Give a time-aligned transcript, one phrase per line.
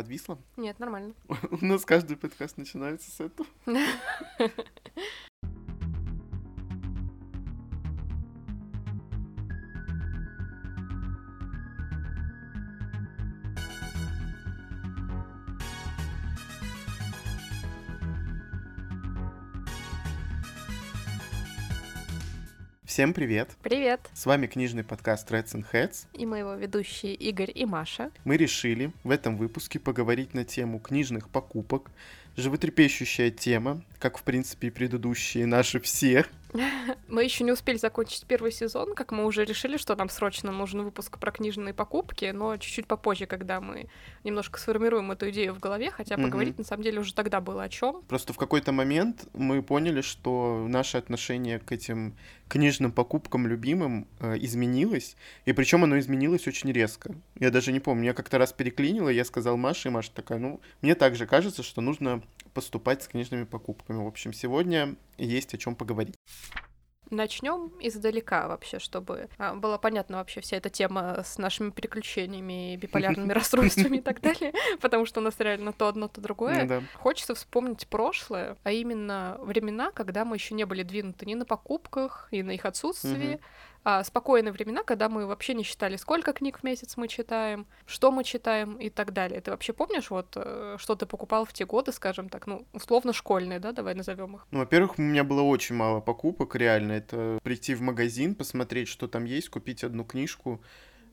[0.00, 0.38] подвисла?
[0.56, 1.14] Нет, нормально.
[1.50, 3.46] У нас каждый подкаст начинается с этого.
[23.00, 23.48] Всем привет!
[23.62, 24.10] Привет!
[24.12, 26.04] С вами книжный подкаст Reds and Heads.
[26.12, 28.10] И мы его ведущие Игорь и Маша.
[28.26, 31.90] Мы решили в этом выпуске поговорить на тему книжных покупок.
[32.36, 36.26] Животрепещущая тема, как, в принципе, и предыдущие наши все.
[37.08, 40.82] Мы еще не успели закончить первый сезон, как мы уже решили, что нам срочно нужен
[40.82, 43.88] выпуск про книжные покупки, но чуть-чуть попозже, когда мы
[44.24, 47.68] немножко сформируем эту идею в голове, хотя поговорить на самом деле уже тогда было о
[47.68, 48.02] чем.
[48.08, 52.16] Просто в какой-то момент мы поняли, что наше отношение к этим
[52.48, 57.14] книжным покупкам любимым э, изменилось, и причем оно изменилось очень резко.
[57.38, 60.60] Я даже не помню, я как-то раз переклинила, я сказал Маше, и Маша такая, ну,
[60.82, 62.22] мне также кажется, что нужно
[62.60, 64.04] поступать с книжными покупками.
[64.04, 66.14] В общем, сегодня есть о чем поговорить.
[67.08, 73.32] Начнем издалека вообще, чтобы а, было понятно вообще вся эта тема с нашими переключениями, биполярными
[73.32, 76.84] расстройствами и так далее, потому что у нас реально то одно, то другое.
[76.96, 82.28] Хочется вспомнить прошлое, а именно времена, когда мы еще не были двинуты ни на покупках,
[82.30, 83.40] и на их отсутствии,
[83.82, 88.10] а, спокойные времена, когда мы вообще не считали, сколько книг в месяц мы читаем, что
[88.12, 89.40] мы читаем и так далее.
[89.40, 93.14] Ты вообще помнишь, вот, э, что ты покупал в те годы, скажем так, ну, условно
[93.14, 94.46] школьные, да, давай назовем их?
[94.50, 96.92] Ну, во-первых, у меня было очень мало покупок, реально.
[96.92, 100.60] Это прийти в магазин, посмотреть, что там есть, купить одну книжку,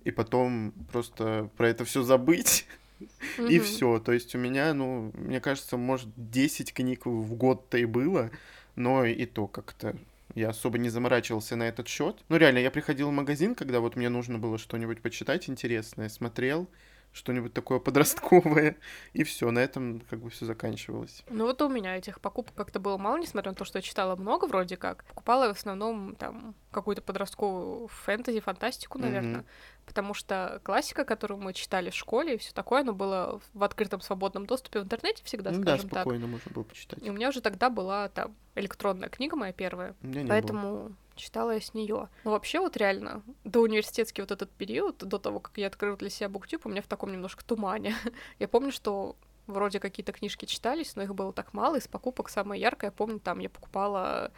[0.03, 2.65] и потом просто про это все забыть.
[3.37, 3.99] И все.
[3.99, 8.31] То есть у меня, ну, мне кажется, может, 10 книг в год-то и было,
[8.75, 9.95] но и то как-то
[10.35, 12.23] я особо не заморачивался на этот счет.
[12.29, 16.69] Ну, реально, я приходил в магазин, когда вот мне нужно было что-нибудь почитать интересное, смотрел,
[17.17, 18.77] что-нибудь такое подростковое,
[19.13, 21.23] и все, на этом как бы все заканчивалось.
[21.29, 24.15] Ну вот у меня этих покупок как-то было мало, несмотря на то, что я читала
[24.15, 25.03] много вроде как.
[25.05, 29.41] Покупала я в основном там какую-то подростковую фэнтези, фантастику, наверное.
[29.41, 29.85] Mm-hmm.
[29.87, 34.01] Потому что классика, которую мы читали в школе и все такое, оно было в открытом
[34.01, 36.31] свободном доступе в интернете всегда, ну, скажем да, спокойно так.
[36.31, 36.99] можно было почитать.
[37.01, 39.95] И у меня уже тогда была там электронная книга моя первая.
[40.03, 42.09] У меня не поэтому было читала я с нее.
[42.23, 46.09] Но вообще вот реально, до университетский вот этот период, до того, как я открыла для
[46.09, 47.95] себя буктюб, у меня в таком немножко тумане.
[48.39, 49.15] я помню, что
[49.47, 51.77] вроде какие-то книжки читались, но их было так мало.
[51.77, 54.31] Из покупок самое яркое, я помню, там я покупала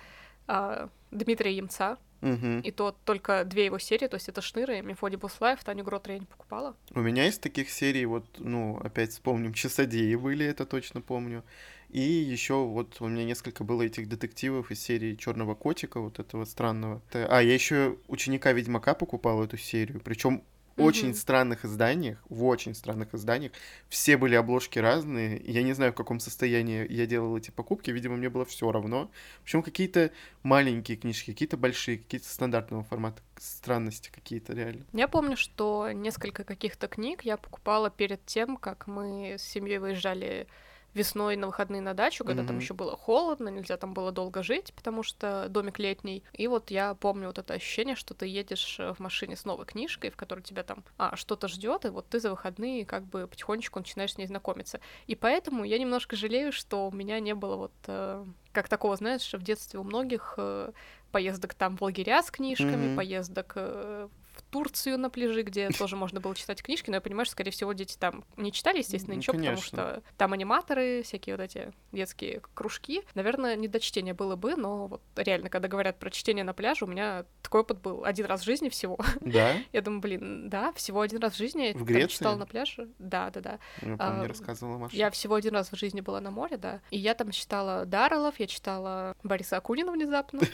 [0.47, 2.59] а, Дмитрия Емца, Угу.
[2.63, 6.19] И то только две его серии, то есть это Шныры, Мефодий Буслаев, Таню Гротер я
[6.19, 6.75] не покупала.
[6.93, 11.43] У меня из таких серий, вот, ну, опять вспомним, Часодеи были, это точно помню.
[11.89, 16.45] И еще вот у меня несколько было этих детективов из серии Черного котика, вот этого
[16.45, 17.01] странного.
[17.13, 19.99] А, я еще ученика Ведьмака покупал эту серию.
[20.03, 20.43] Причем
[20.79, 23.51] в очень странных изданиях, в очень странных изданиях.
[23.89, 25.41] Все были обложки разные.
[25.43, 27.91] Я не знаю, в каком состоянии я делал эти покупки.
[27.91, 29.11] Видимо, мне было все равно.
[29.41, 30.11] Общем, какие-то
[30.41, 33.21] маленькие книжки, какие-то большие, какие-то стандартного формата.
[33.37, 34.85] Странности какие-то реально.
[34.93, 40.47] Я помню, что несколько каких-то книг я покупала перед тем, как мы с семьей выезжали
[40.93, 42.47] весной на выходные на дачу, когда mm-hmm.
[42.47, 46.23] там еще было холодно, нельзя там было долго жить, потому что домик летний.
[46.33, 49.65] И вот я помню вот это ощущение, что ты едешь э, в машине с новой
[49.65, 53.27] книжкой, в которой тебя там а, что-то ждет, и вот ты за выходные как бы
[53.27, 54.79] потихонечку начинаешь с ней знакомиться.
[55.07, 59.31] И поэтому я немножко жалею, что у меня не было вот э, как такого, знаешь,
[59.31, 60.71] в детстве у многих э,
[61.11, 62.95] поездок там в лагеря с книжками, mm-hmm.
[62.95, 64.07] поездок э,
[64.49, 67.73] Турцию на пляжи, где тоже можно было читать книжки, но я понимаю, что, скорее всего,
[67.73, 69.55] дети там не читали, естественно, ничего, Конечно.
[69.69, 73.03] потому что там аниматоры, всякие вот эти детские кружки.
[73.15, 76.85] Наверное, не до чтения было бы, но вот реально, когда говорят про чтение на пляже,
[76.85, 78.97] у меня такой опыт был один раз в жизни всего.
[79.21, 79.55] Да?
[79.73, 81.73] Я думаю, блин, да, всего один раз в жизни.
[81.73, 82.17] В Греции?
[82.17, 82.89] читала на пляже.
[82.99, 83.59] Да, да, да.
[83.81, 84.95] Я помню, а, рассказывала Маша.
[84.95, 86.81] Я всего один раз в жизни была на море, да.
[86.91, 90.41] И я там читала Дарреллов, я читала Бориса Акунина внезапно.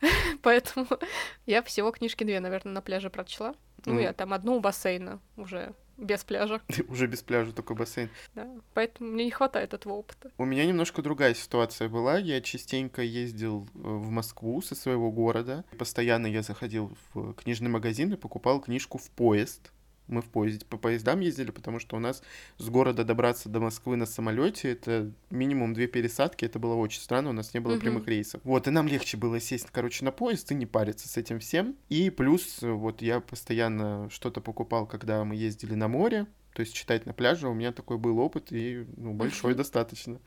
[0.42, 0.86] Поэтому
[1.46, 3.54] я всего книжки две, наверное, на пляже прочла.
[3.84, 6.60] Ну, я там одну у бассейна уже без пляжа.
[6.88, 8.08] Уже без пляжа, только бассейн.
[8.34, 10.30] Да, поэтому мне не хватает этого опыта.
[10.38, 12.18] У меня немножко другая ситуация была.
[12.18, 15.64] Я частенько ездил э, в Москву со своего города.
[15.76, 19.72] Постоянно я заходил в книжный магазин и покупал книжку в поезд
[20.08, 22.22] мы в поезде по поездам ездили, потому что у нас
[22.56, 27.30] с города добраться до Москвы на самолете это минимум две пересадки, это было очень странно,
[27.30, 27.80] у нас не было uh-huh.
[27.80, 28.40] прямых рейсов.
[28.44, 31.76] Вот, и нам легче было сесть, короче, на поезд и не париться с этим всем.
[31.88, 37.06] И плюс, вот я постоянно что-то покупал, когда мы ездили на море, то есть читать
[37.06, 40.18] на пляже, у меня такой был опыт, и ну, большой достаточно.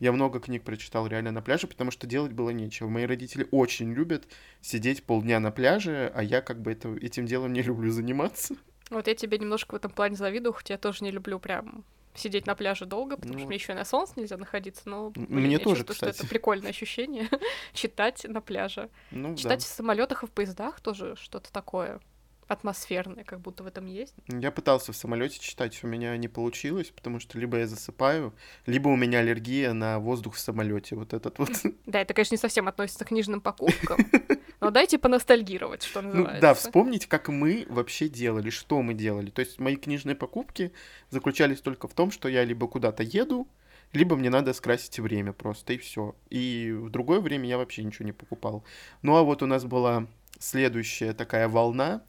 [0.00, 2.88] Я много книг прочитал реально на пляже, потому что делать было нечего.
[2.88, 4.28] Мои родители очень любят
[4.60, 8.54] сидеть полдня на пляже, а я как бы это, этим делом не люблю заниматься.
[8.90, 12.46] Вот я тебе немножко в этом плане завидую, хотя я тоже не люблю прям сидеть
[12.46, 15.52] на пляже долго, потому ну, что мне еще и на солнце нельзя находиться, но мне
[15.52, 16.14] я тоже, чувствую, кстати.
[16.14, 17.28] что это прикольное ощущение
[17.72, 18.90] читать на пляже.
[19.10, 19.64] Ну, читать да.
[19.64, 22.00] в самолетах и в поездах тоже что-то такое
[22.48, 24.14] атмосферное, как будто в этом есть.
[24.26, 28.34] Я пытался в самолете читать, у меня не получилось, потому что либо я засыпаю,
[28.66, 30.96] либо у меня аллергия на воздух в самолете.
[30.96, 31.50] Вот этот вот.
[31.86, 33.98] Да, это, конечно, не совсем относится к книжным покупкам.
[34.60, 36.34] Но дайте поностальгировать, что называется.
[36.34, 39.30] Ну, да, вспомнить, как мы вообще делали, что мы делали.
[39.30, 40.72] То есть мои книжные покупки
[41.10, 43.46] заключались только в том, что я либо куда-то еду,
[43.92, 46.14] либо мне надо скрасить время просто, и все.
[46.28, 48.64] И в другое время я вообще ничего не покупал.
[49.02, 50.06] Ну а вот у нас была
[50.38, 52.02] следующая такая волна,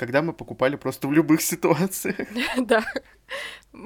[0.00, 2.16] когда мы покупали просто в любых ситуациях.
[2.56, 2.82] Да.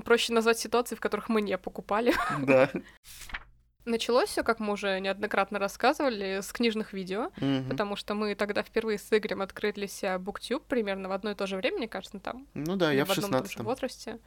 [0.04, 2.14] Проще назвать ситуации, в которых мы не покупали.
[2.40, 2.70] Да.
[3.84, 7.68] Началось все, как мы уже неоднократно рассказывали, с книжных видео, Мгм.
[7.68, 11.46] потому что мы тогда впервые с Игорем открыли себе BookTube примерно в одно и то
[11.46, 13.64] же время, мне кажется, там Ну да, я в в одном и том же 16
[13.66, 14.18] возрасте.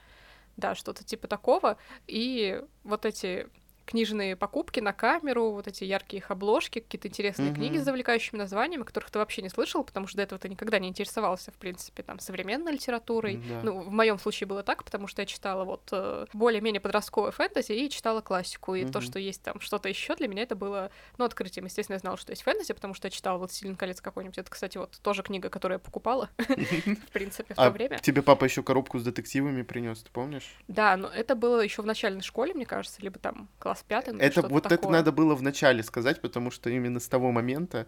[0.58, 1.78] Да, что-то типа такого.
[2.06, 3.48] И вот эти
[3.88, 7.56] книжные покупки на камеру, вот эти яркие их обложки, какие-то интересные Мгм.
[7.56, 10.78] книги с завлекающими названиями, которых ты вообще не слышал, потому что до этого ты никогда
[10.78, 13.38] не интересовался, в принципе, там, современной литературой.
[13.50, 13.62] Да.
[13.64, 17.72] Ну, в моем случае было так, потому что я читала вот э, более-менее подростковое фэнтези
[17.72, 18.76] и читала классику.
[18.76, 19.02] И то, Мгм.
[19.02, 21.66] что есть там что-то еще, для меня это было, ну, открытием.
[21.66, 24.38] Естественно, я знала, что есть фэнтези, потому что я читала вот «Властелин колец» какой-нибудь.
[24.38, 28.00] Это, кстати, вот тоже книга, которую я покупала, в принципе, в то А время.
[28.00, 30.58] тебе папа еще коробку с детективами принес, ты помнишь?
[30.68, 34.20] Да, но это было еще в начальной школе, мне кажется, либо там класс пятый, ну,
[34.20, 34.92] Это вот это такое.
[34.92, 37.88] надо было в начале сказать, потому что именно с того момента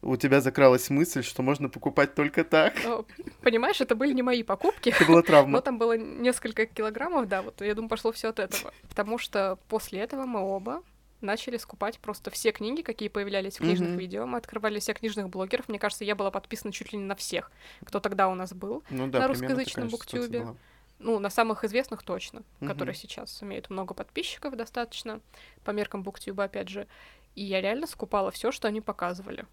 [0.00, 2.74] у тебя закралась мысль, что можно покупать только так.
[2.84, 3.04] Но,
[3.42, 5.60] Понимаешь, это были не мои покупки, Это была но травма.
[5.60, 8.72] там было несколько килограммов, да, вот я думаю, пошло все от этого.
[8.88, 10.82] Потому что после этого мы оба
[11.20, 13.98] начали скупать просто все книги, какие появлялись в книжных Мгм.
[13.98, 14.24] видео.
[14.26, 15.68] Мы открывали всех книжных блогеров.
[15.68, 17.50] Мне кажется, я была подписана чуть ли не на всех,
[17.84, 18.84] кто тогда у нас был.
[18.90, 20.40] Ну да, на русскоязычном буктюбе.
[20.42, 20.56] была.
[20.98, 22.68] Ну, на самых известных точно, Мгм.
[22.70, 25.20] которые сейчас имеют много подписчиков достаточно,
[25.64, 26.86] по меркам Буктюба, опять же.
[27.34, 29.46] И я реально скупала все, что они показывали.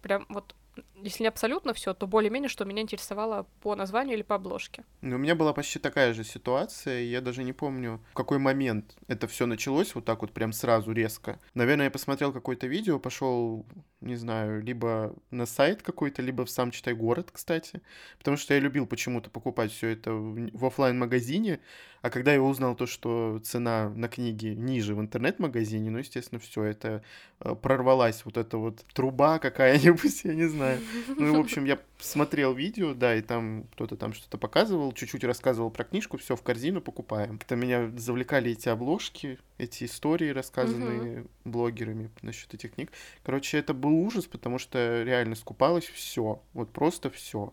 [0.00, 0.54] Прям вот,
[1.02, 4.84] если не абсолютно все, то более-менее, что меня интересовало по названию или по обложке.
[5.00, 8.96] Ну, у меня была почти такая же ситуация, я даже не помню, в какой момент
[9.08, 11.38] это все началось, вот так вот прям сразу резко.
[11.54, 13.66] Наверное, я посмотрел какое-то видео, пошел,
[14.00, 17.82] не знаю, либо на сайт какой-то, либо в сам Читай город, кстати,
[18.18, 21.60] потому что я любил почему-то покупать все это в, в оффлайн магазине
[22.02, 26.64] а когда я узнал то, что цена на книги ниже в интернет-магазине, ну, естественно, все
[26.64, 27.04] это
[27.38, 30.61] э, прорвалась вот эта вот труба какая-нибудь, я не знаю.
[31.08, 35.24] Ну и, в общем, я смотрел видео, да, и там кто-то там что-то показывал, чуть-чуть
[35.24, 37.38] рассказывал про книжку, все в корзину покупаем.
[37.38, 42.92] Как-то меня завлекали эти обложки, эти истории, рассказанные блогерами насчет этих книг.
[43.22, 47.52] Короче, это был ужас, потому что реально скупалось все, вот просто все.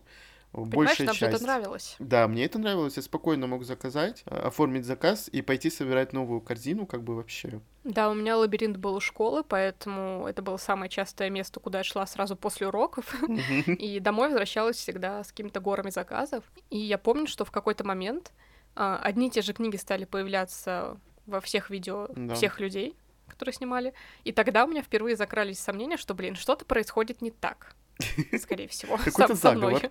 [0.52, 1.96] Понимаешь, Большая нам же это нравилось.
[2.00, 6.40] Да, мне это нравилось, я спокойно мог заказать, э, оформить заказ и пойти собирать новую
[6.40, 7.60] корзину, как бы вообще.
[7.84, 11.84] Да, у меня лабиринт был у школы, поэтому это было самое частое место, куда я
[11.84, 13.14] шла сразу после уроков.
[13.66, 16.42] И домой возвращалась всегда с какими-то горами заказов.
[16.68, 18.32] И я помню, что в какой-то момент
[18.74, 22.34] а, одни и те же книги стали появляться во всех видео Да.
[22.34, 22.96] всех людей,
[23.28, 23.94] которые снимали.
[24.24, 27.76] И тогда у меня впервые закрались сомнения, что, блин, что-то происходит не так.
[28.40, 29.74] Скорее всего, Какой-то со- мной.
[29.74, 29.90] заговор.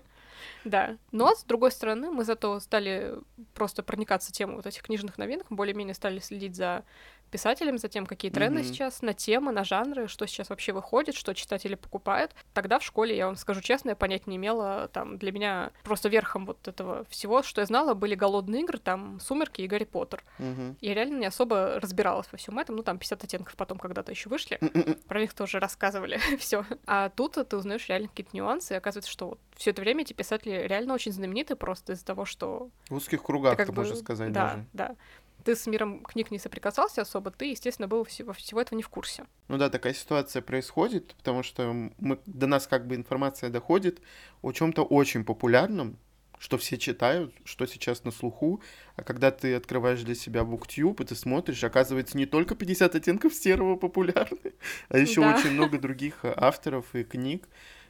[0.66, 0.98] Да.
[1.12, 3.16] Но, с другой стороны, мы зато стали
[3.54, 6.84] просто проникаться темой вот этих книжных новинок, более-менее стали следить за
[7.30, 8.68] писателем, за тем, какие тренды Мгм.
[8.68, 12.33] сейчас, на темы, на жанры, что сейчас вообще выходит, что читатели покупают.
[12.54, 14.90] Тогда в школе, я вам скажу честно, я понять не имела.
[14.94, 19.19] Там для меня просто верхом вот этого всего, что я знала, были голодные игры, там
[19.19, 20.24] «Сумерки» и «Гарри Поттер».
[20.38, 20.78] Мгм.
[20.81, 22.76] Я реально не особо разбиралась во всем этом.
[22.76, 24.59] Ну, там 50 оттенков потом когда-то еще вышли.
[25.07, 26.19] Про них тоже рассказывали.
[26.40, 26.66] все.
[26.86, 28.74] А тут ты узнаешь реально какие-то нюансы.
[28.74, 32.26] И оказывается, что вот все это время эти писатели реально очень знамениты просто из-за того,
[32.26, 33.81] что В узких ты кругах, как ты бы...
[33.81, 34.66] можешь сказать да, даже.
[34.74, 34.95] да.
[35.44, 38.90] Ты с миром книг не соприкасался особо, ты, естественно, был всего, всего этого не в
[38.90, 39.26] курсе.
[39.48, 44.02] Ну да, такая ситуация происходит, потому что мы, до нас как бы информация доходит
[44.42, 45.98] о чем-то очень популярном,
[46.40, 48.62] что все читают, что сейчас на слуху,
[48.96, 53.34] а когда ты открываешь для себя BookTube, и ты смотришь, оказывается, не только 50 оттенков
[53.34, 54.54] серого популярны,
[54.90, 55.36] а еще Да.
[55.36, 57.48] очень много других авторов и книг.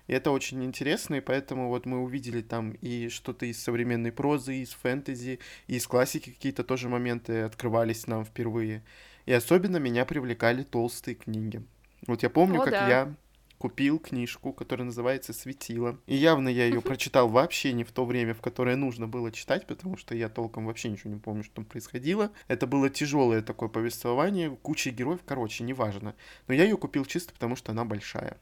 [0.09, 4.55] И это очень интересно, и поэтому вот мы увидели там и что-то из современной прозы,
[4.55, 5.37] и из фэнтези,
[5.67, 8.81] и из классики какие-то тоже моменты открывались нам впервые.
[9.27, 11.61] И особенно меня привлекали толстые книги.
[12.07, 12.89] Вот я помню, О, как да.
[12.89, 13.15] я
[13.59, 15.99] купил книжку, которая называется «Светило».
[16.07, 19.67] И явно я ее прочитал вообще не в то время, в которое нужно было читать,
[19.67, 22.31] потому что я толком вообще ничего не помню, что там происходило.
[22.47, 26.15] Это было тяжелое такое повествование, куча героев, короче, неважно.
[26.47, 28.37] Но я ее купил чисто потому, что она большая.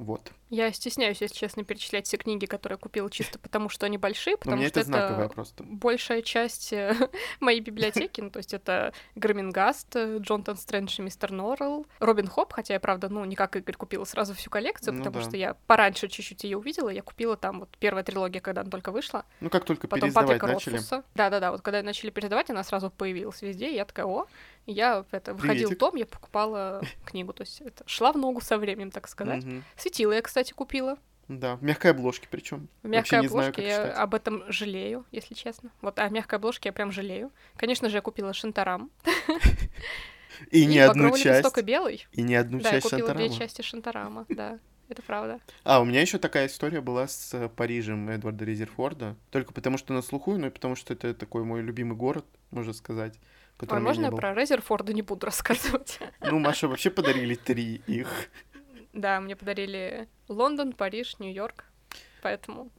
[0.00, 0.32] Вот.
[0.48, 4.36] Я стесняюсь, если честно, перечислять все книги, которые я купила чисто потому, что они большие,
[4.36, 5.62] потому мне что это это просто.
[5.62, 6.96] большая часть э,
[7.40, 12.52] моей библиотеки, ну, то есть это Громингаст, э, Джонатан Стрэндж и Мистер Норрелл, Робин Хоп,
[12.52, 15.28] хотя я, правда, ну, не как Игорь купила сразу всю коллекцию, Ну потому да.
[15.28, 18.90] что я пораньше чуть-чуть ее увидела, я купила там вот первая трилогия, когда она только
[18.90, 21.02] вышла, Ну, как только потом переиздавать Патрика начали.
[21.14, 24.26] Да-да-да, вот когда начали передавать, она сразу появилась везде, и я такая, о,
[24.66, 25.78] И я это, выходил Приветик.
[25.78, 29.44] том, я покупала книгу, то есть это шла в ногу со временем, так сказать.
[29.44, 29.64] Мгм.
[29.76, 30.98] Светила я, кстати, купила.
[31.28, 32.68] Да, в мягкой обложке причем.
[32.82, 33.96] В Вообще мягкой знаю, обложке как я читать.
[33.98, 35.70] об этом жалею, если честно.
[35.80, 37.30] Вот о мягкой обложке я прям жалею.
[37.56, 38.90] Конечно же, я купила Шантарам.
[40.50, 41.58] И не одну «Багровый часть.
[41.58, 42.06] и белый.
[42.12, 43.38] И не одну Да, я часть купила две Шантарама.
[43.38, 44.58] части Шантарама, да.
[44.88, 45.40] Это правда.
[45.64, 49.16] А, у меня еще такая история была с э, Парижем Эдварда Резерфорда.
[49.30, 52.72] Только потому, что на слуху, но и потому, что это такой мой любимый город, можно
[52.72, 53.18] сказать.
[53.68, 55.98] Я можно я про Резерфорда не буду рассказывать?
[56.20, 58.08] Ну, Маша вообще подарили три их.
[58.92, 61.64] Да, мне подарили Лондон, Париж, Нью-Йорк.
[62.22, 62.70] Поэтому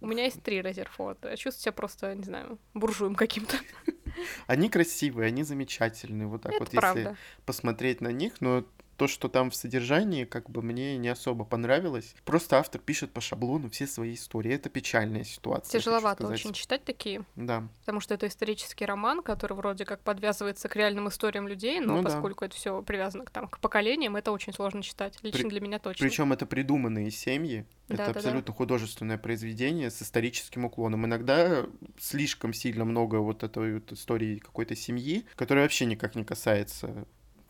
[0.00, 1.30] у меня есть три Резерфорда.
[1.30, 3.56] Я чувствую себя просто, не знаю, буржуем каким-то.
[4.46, 6.26] Они красивые, они замечательные.
[6.26, 7.16] Вот так Это вот, если правда.
[7.44, 8.64] посмотреть на них, но
[8.96, 12.14] то, что там в содержании, как бы мне не особо понравилось.
[12.24, 14.52] Просто автор пишет по шаблону все свои истории.
[14.54, 15.78] Это печальная ситуация.
[15.78, 17.68] Тяжеловато очень читать такие, Да.
[17.80, 22.02] потому что это исторический роман, который вроде как подвязывается к реальным историям людей, но Ну
[22.02, 22.10] да.
[22.10, 25.18] поскольку это все привязано к, там, к поколениям, это очень сложно читать.
[25.22, 26.06] Лично При- для меня точно.
[26.06, 27.66] Причем это придуманные семьи.
[27.88, 28.18] Это Да-да-да.
[28.18, 31.06] абсолютно художественное произведение с историческим уклоном.
[31.06, 31.66] Иногда
[32.00, 37.06] слишком сильно много вот этой вот истории какой-то семьи, которая вообще никак не касается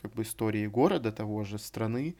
[0.06, 2.16] как бы истории города того же, страны.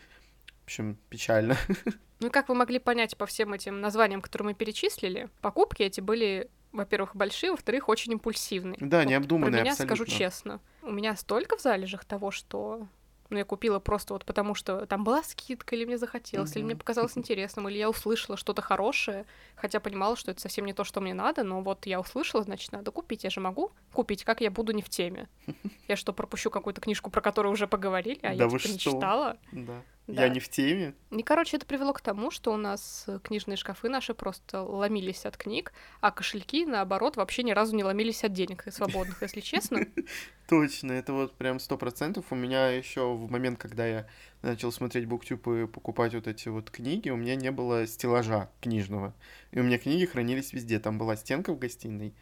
[0.62, 1.57] В общем, печально.
[2.19, 6.00] Ну и как вы могли понять по всем этим названиям, которые мы перечислили, покупки эти
[6.00, 8.78] были, во-первых, большие, во-вторых, очень импульсивные.
[8.81, 9.97] Да, Вот необдуманные Про меня абсолютно.
[9.97, 10.61] скажу честно.
[10.81, 12.88] У меня столько в залежах того, что
[13.30, 16.66] ну, я купила просто вот потому, что там была скидка, или мне захотелось, или Мгм.
[16.66, 20.85] мне показалось интересным, или я услышала что-то хорошее, хотя понимала, что это совсем не то,
[20.85, 23.25] что мне надо, но вот я услышала, значит, надо купить.
[23.25, 25.28] Я же могу купить, как я буду не в теме.
[25.88, 29.37] Я что, пропущу какую-то книжку, про которую уже поговорили, а Да я типа не читала?
[29.52, 29.85] Да.
[30.07, 30.23] Да.
[30.23, 30.95] Я не в теме.
[31.11, 35.27] И, короче, это привело к тому, что у нас э, книжные шкафы наши просто ломились
[35.27, 39.81] от книг, а кошельки, наоборот, вообще ни разу не ломились от денег свободных, если честно.
[40.49, 42.27] Точно, это вот прям сто процентов.
[42.31, 44.07] У меня еще в момент, когда я
[44.43, 49.13] начал смотреть буктюб и покупать вот эти вот книги, у меня не было стеллажа книжного.
[49.51, 50.79] И у меня книги хранились везде.
[50.79, 52.15] Там была стенка в гостиной.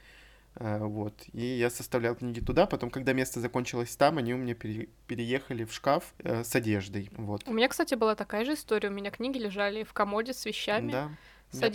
[0.57, 1.15] Э, Вот.
[1.33, 2.67] И я составлял книги туда.
[2.67, 7.11] Потом, когда место закончилось там, они у меня пере- переехали в шкаф э, с одеждой.
[7.17, 7.43] Вот.
[7.47, 8.89] У меня, кстати, была такая же история.
[8.89, 11.11] У меня книги лежали в комоде с вещами, Да.
[11.51, 11.75] с я помню.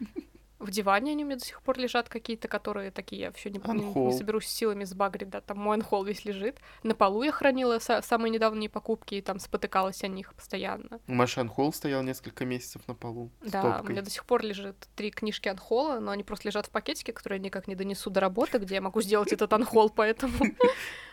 [0.58, 3.58] В диване они у меня до сих пор лежат какие-то, которые такие, я все не,
[3.58, 6.58] не- не соберусь силами сбагрить, да, там мой анхол весь лежит.
[6.82, 10.98] На полу я хранила са- самые недавние покупки и там спотыкалась о них постоянно.
[11.06, 13.30] У Маши Анхол стоял несколько месяцев на полу.
[13.42, 13.92] с Да, у стопкой.
[13.92, 17.38] меня до сих пор лежит три книжки анхола, но они просто лежат в пакетике, которые
[17.38, 20.32] я никак не донесу до работы, где я могу сделать этот анхол, поэтому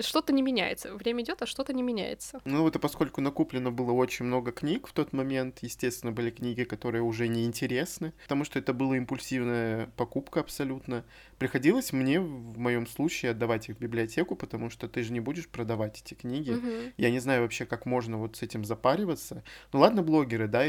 [0.00, 0.94] что-то не меняется.
[0.94, 2.40] Время идет, а что-то не меняется.
[2.44, 7.02] Ну, это поскольку накуплено было очень много книг в тот момент, естественно, были книги, которые
[7.02, 11.04] уже не интересны, потому что это была импульсивная покупка абсолютно.
[11.38, 15.48] Приходилось мне в моем случае отдавать их в библиотеку, потому что ты же не будешь
[15.48, 16.52] продавать эти книги.
[16.52, 16.92] Мгм.
[16.96, 19.42] Я не знаю вообще, как можно вот с этим запариваться.
[19.72, 20.64] Ну ладно, блогеры, да,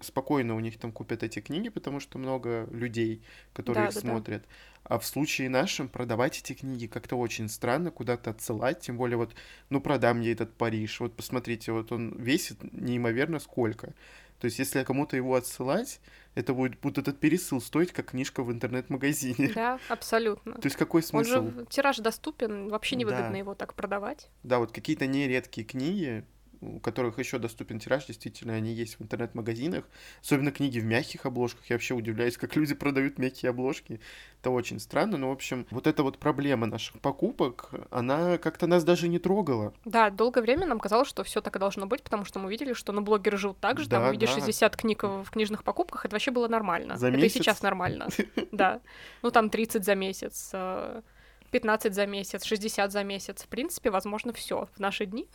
[0.00, 4.08] спокойно у них там купят эти книги, потому что много людей, которые их Да-да-да.
[4.12, 4.44] смотрят.
[4.88, 9.34] А в случае нашем продавать эти книги как-то очень странно, куда-то отсылать, тем более вот,
[9.68, 13.94] ну продам я этот Париж, вот посмотрите, вот он весит неимоверно сколько.
[14.38, 15.98] То есть если кому-то его отсылать,
[16.34, 19.50] это будет, будет этот пересыл стоить, как книжка в интернет-магазине.
[19.54, 20.52] Да, абсолютно.
[20.52, 21.30] То есть какой Он смысл?
[21.32, 23.38] же в- тираж доступен, вообще невыгодно Да.
[23.38, 24.28] его так продавать.
[24.42, 26.24] Да, вот какие-то нередкие книги,
[26.66, 29.84] у которых еще доступен тираж, действительно, они есть в интернет-магазинах.
[30.22, 31.64] Особенно книги в мягких обложках.
[31.66, 34.00] Я вообще удивляюсь, как люди продают мягкие обложки.
[34.40, 35.16] Это очень странно.
[35.16, 39.72] Но, в общем, вот эта вот проблема наших покупок, она как-то нас даже не трогала.
[39.84, 42.72] Да, долгое время нам казалось, что все так и должно быть, потому что мы видели,
[42.72, 44.40] что ну, блогеры живут так же, там Да, увидишь да.
[44.40, 46.96] 60 книг в книжных покупках, это вообще было нормально.
[46.96, 47.36] За это месяц?
[47.36, 48.08] и сейчас нормально.
[48.52, 48.80] Да.
[49.22, 51.02] Ну там 30 за месяц, э,
[51.50, 53.42] 15 за месяц, 60 за месяц.
[53.42, 55.26] В принципе, возможно, все в наши дни.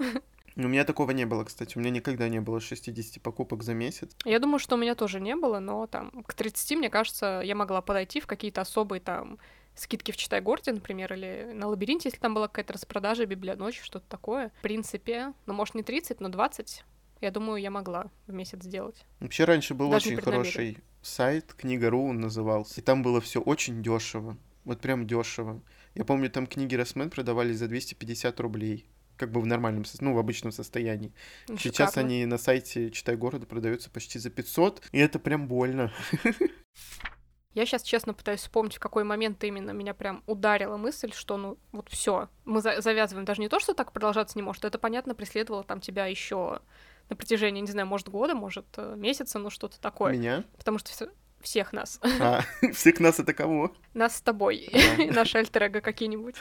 [0.55, 1.77] У меня такого не было, кстати.
[1.77, 4.15] У меня никогда не было 60 покупок за месяц.
[4.25, 7.55] Я думаю, что у меня тоже не было, но там к 30, мне кажется, я
[7.55, 9.39] могла подойти в какие-то особые там
[9.75, 13.81] скидки в Читай Горде, например, или на Лабиринте, если там была какая-то распродажа, Библия ночи,
[13.81, 14.51] что-то такое.
[14.60, 16.84] В принципе, ну, может, не 30, но 20,
[17.22, 19.05] я думаю, я могла в месяц сделать.
[19.20, 22.81] Вообще раньше был Даже очень хороший сайт, книга.ру он назывался.
[22.81, 24.38] И там было все очень дешево.
[24.65, 25.62] Вот прям дешево.
[25.96, 28.86] Я помню, там книги Росмен продавались за 250 рублей.
[29.21, 31.13] Как бы в нормальном, ну, в обычном состоянии.
[31.47, 32.09] Ну, Сейчас шикарно.
[32.09, 35.93] они на сайте «Читай города» продаются почти за 500, и это прям больно.
[37.53, 41.59] Я сейчас честно пытаюсь вспомнить, в какой момент именно меня прям ударила мысль, что ну
[41.71, 43.25] вот все, мы за завязываем.
[43.25, 46.61] Даже не то, что так продолжаться не может, это понятно преследовало там тебя еще
[47.09, 50.13] на протяжении, не знаю, может года, может э, месяца, ну что-то такое.
[50.13, 50.45] Меня?
[50.57, 51.09] Потому что все,
[51.41, 51.99] всех нас.
[52.19, 52.41] А,
[52.73, 53.75] всех нас это кого?
[53.93, 54.69] Нас с тобой.
[55.11, 56.37] Наши альтер какие-нибудь.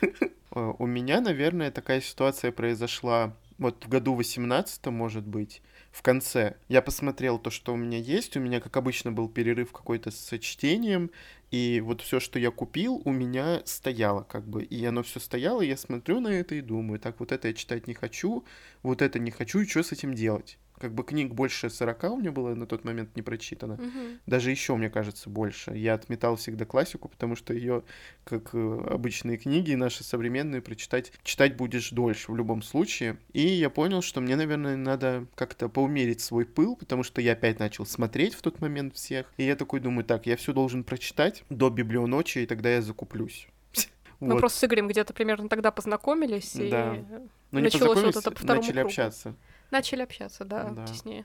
[0.54, 6.56] Э, у меня, наверное, такая ситуация произошла вот в году 18 может быть, в конце.
[6.68, 8.36] Я посмотрел то, что у меня есть.
[8.36, 11.10] У меня, как обычно, был перерыв какой-то с чтением.
[11.50, 14.62] И вот все, что я купил, у меня стояло, как бы.
[14.62, 17.54] И оно все стояло, и я смотрю на это и думаю, так, вот это я
[17.54, 18.44] читать не хочу,
[18.82, 20.58] вот это не хочу, и что с этим делать?
[20.80, 23.74] Как бы книг больше 40 у меня было на тот момент не прочитано.
[23.74, 24.18] Угу.
[24.26, 25.72] Даже еще, мне кажется, больше.
[25.76, 27.82] Я отметал всегда классику, потому что ее,
[28.24, 33.18] как э, обычные книги, наши современные, прочитать, читать будешь дольше в любом случае.
[33.34, 37.58] И я понял, что мне, наверное, надо как-то поумерить свой пыл, потому что я опять
[37.58, 39.30] начал смотреть в тот момент всех.
[39.36, 43.48] И я такой думаю, так, я все должен прочитать до библионочи, и тогда я закуплюсь.
[44.20, 44.40] Мы вот.
[44.40, 46.94] просто с Игорем где-то примерно тогда познакомились, да.
[46.94, 47.04] и
[47.50, 48.86] Но началось вот это по начали кругу.
[48.86, 49.34] общаться.
[49.70, 50.86] Начали общаться, да, да.
[50.86, 51.24] теснее.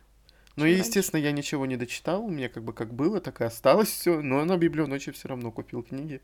[0.55, 3.43] Ну и, естественно, я ничего не дочитал, у меня как бы как было, так и
[3.43, 6.21] осталось все, но на библионочи все равно купил книги.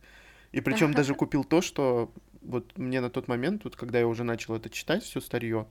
[0.51, 2.11] И причем даже купил то, что
[2.41, 5.67] вот мне на тот момент, вот когда я уже начал это читать, все старье,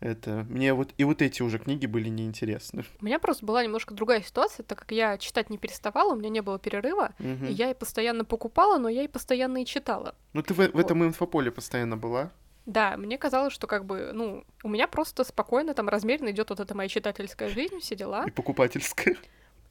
[0.00, 2.84] это мне вот и вот эти уже книги были неинтересны.
[3.00, 6.28] У меня просто была немножко другая ситуация, так как я читать не переставала, у меня
[6.28, 7.46] не было перерыва, угу.
[7.46, 10.14] и я и постоянно покупала, но я и постоянно и читала.
[10.34, 10.74] Ну ты в, вот.
[10.74, 12.30] в этом инфополе постоянно была?
[12.68, 16.60] Да, мне казалось, что как бы, ну, у меня просто спокойно там размеренно идет вот
[16.60, 18.26] эта моя читательская жизнь, все дела.
[18.26, 19.16] И покупательская.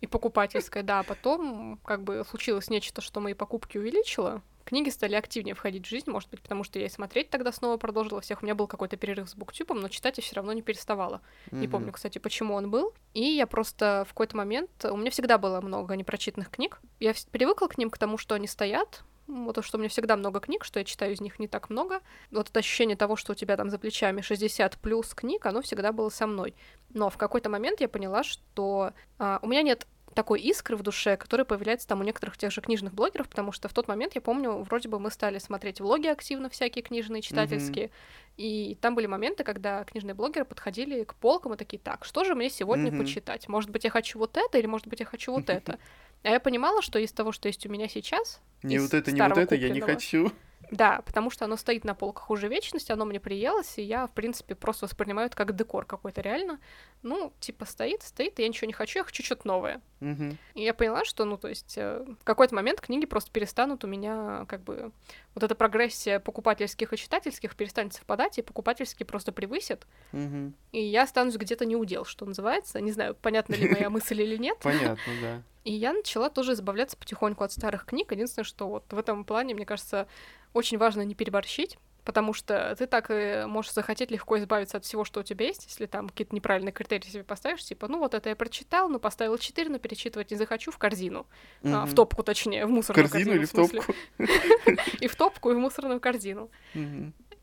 [0.02, 1.04] И покупательская, да.
[1.04, 4.42] Потом как бы случилось нечто, что мои покупки увеличило.
[4.66, 7.78] Книги стали активнее входить в жизнь, может быть, потому что я и смотреть тогда снова
[7.78, 8.42] продолжила всех.
[8.42, 11.22] У меня был какой-то перерыв с буктюбом, но читать я все равно не переставала.
[11.52, 11.60] Mm-hmm.
[11.60, 12.96] Не помню, кстати, почему он был.
[13.14, 14.72] И я просто в какой-то момент...
[14.86, 16.82] У меня всегда было много непрочитанных книг.
[17.00, 20.16] Я привыкла к ним, к тому, что они стоят, вот то, что у меня всегда
[20.16, 22.02] много книг, что я читаю из них не так много.
[22.32, 25.92] Вот это ощущение того, что у тебя там за плечами 60 плюс книг, оно всегда
[25.92, 26.56] было со мной.
[26.94, 29.86] Но в какой-то момент я поняла, что а, у меня нет
[30.18, 33.70] такой искры в душе, которая появляется там у некоторых тех же книжных блогеров, потому что
[33.70, 37.86] в тот момент, я помню, вроде бы мы стали смотреть влоги активно, всякие книжные, читательские,
[37.86, 38.38] mm-hmm.
[38.38, 42.34] и там были моменты, когда книжные блогеры подходили к полкам и такие, так, что же
[42.34, 42.98] мне сегодня mm-hmm.
[42.98, 43.48] почитать?
[43.48, 45.78] Может быть, я хочу вот это, или может быть, я хочу вот это?
[46.24, 48.42] А я понимала, что из того, что есть у меня сейчас...
[48.64, 50.32] Не вот это, не вот это, я не хочу.
[50.72, 54.12] Да, потому что оно стоит на полках уже вечность, оно мне приелось, и я, в
[54.12, 56.60] принципе, просто воспринимаю это как декор какой-то реально.
[57.04, 59.82] Ну, типа, стоит, стоит, и я ничего не хочу, я хочу что-то новое.
[60.02, 60.36] Угу.
[60.56, 63.88] И я поняла, что, ну, то есть, э, в какой-то момент книги просто перестанут у
[63.88, 64.92] меня, как бы,
[65.36, 69.88] вот эта прогрессия покупательских и читательских перестанет совпадать, и покупательские просто превысят.
[70.12, 70.54] Угу.
[70.74, 72.82] И я останусь где-то не удел, что называется.
[72.82, 74.58] Не знаю, понятна ли моя мысль или нет.
[74.62, 75.42] Понятно, да.
[75.68, 78.14] И я начала тоже избавляться потихоньку от старых книг.
[78.14, 80.08] Единственное, что вот в этом плане, мне кажется,
[80.54, 83.10] очень важно не переборщить, потому что ты так
[83.50, 87.10] можешь захотеть легко избавиться от всего, что у тебя есть, если там какие-то неправильные критерии
[87.10, 90.72] себе поставишь, типа, ну вот это я прочитал, ну поставил 4, но перечитывать не захочу
[90.72, 91.28] в корзину,
[91.64, 91.74] mm-hmm.
[91.74, 93.32] а, в топку точнее, в мусорную корзину.
[93.34, 93.94] корзину или в, топку?
[95.02, 96.50] И в топку, и в мусорную корзину.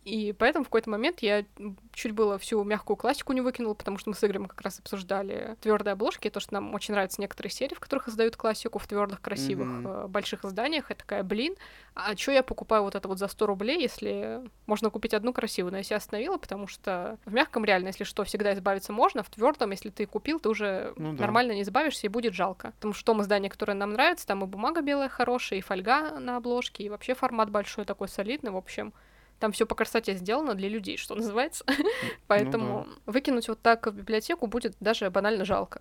[0.05, 1.45] И поэтому в какой-то момент я
[1.93, 5.57] чуть было всю мягкую классику не выкинула, потому что мы с Игорем как раз обсуждали
[5.61, 9.21] твердые обложки, то, что нам очень нравятся некоторые серии, в которых издают классику в твердых,
[9.21, 10.09] красивых, mm-hmm.
[10.09, 10.91] больших изданиях.
[10.91, 11.55] Я такая, блин,
[11.95, 15.73] а что я покупаю вот это вот за 100 рублей, если можно купить одну красивую?
[15.73, 19.31] Но я себя остановила, потому что в мягком реально, если что, всегда избавиться можно, в
[19.31, 21.23] твердом, если ты купил, ты уже ну, да.
[21.23, 22.73] нормально не избавишься и будет жалко.
[22.77, 26.37] Потому что том издание, которое нам нравится, там и бумага белая хорошая, и фольга на
[26.37, 28.93] обложке, и вообще формат большой такой солидный, в общем.
[29.39, 31.65] Там все по красоте сделано для людей, что называется.
[32.27, 33.13] Поэтому ну, да.
[33.13, 35.81] выкинуть вот так в библиотеку будет даже банально жалко.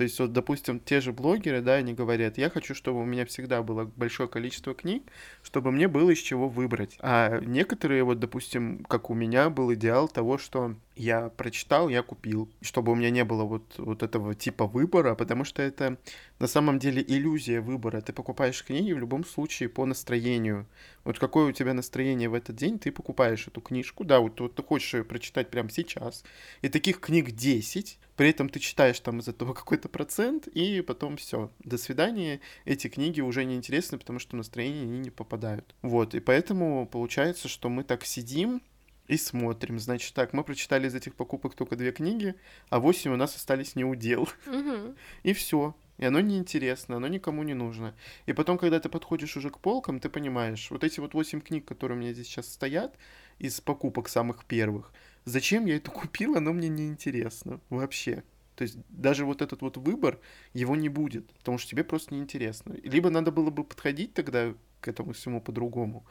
[0.00, 3.26] То есть, вот, допустим, те же блогеры, да, они говорят, я хочу, чтобы у меня
[3.26, 5.02] всегда было большое количество книг,
[5.42, 6.96] чтобы мне было из чего выбрать.
[7.00, 12.48] А некоторые, вот, допустим, как у меня был идеал того, что я прочитал, я купил,
[12.62, 15.98] чтобы у меня не было вот, вот этого типа выбора, потому что это
[16.40, 18.00] на самом деле иллюзия выбора.
[18.00, 20.66] Ты покупаешь книги в любом случае по настроению.
[21.04, 24.54] Вот какое у тебя настроение в этот день, ты покупаешь эту книжку, да, вот, вот
[24.54, 26.24] ты хочешь ее прочитать прямо сейчас,
[26.62, 31.18] и таких книг 10, при этом ты читаешь там из этого какой-то процент, и потом
[31.18, 35.74] все, до свидания, эти книги уже не интересны, потому что настроение они не попадают.
[35.82, 38.62] Вот, и поэтому получается, что мы так сидим,
[39.10, 39.80] и смотрим.
[39.80, 42.36] Значит, так, мы прочитали из этих покупок только две книги,
[42.68, 44.28] а восемь у нас остались не удел.
[44.46, 44.94] Угу.
[45.24, 45.74] И все.
[45.98, 47.94] И оно неинтересно, оно никому не нужно.
[48.26, 51.64] И потом, когда ты подходишь уже к полкам, ты понимаешь, вот эти вот восемь книг,
[51.64, 52.96] которые у меня здесь сейчас стоят,
[53.40, 54.92] из покупок самых первых,
[55.24, 58.22] зачем я это купил, оно мне не интересно вообще.
[58.54, 60.20] То есть даже вот этот вот выбор,
[60.54, 62.74] его не будет, потому что тебе просто неинтересно.
[62.84, 66.06] Либо надо было бы подходить тогда к этому всему по-другому,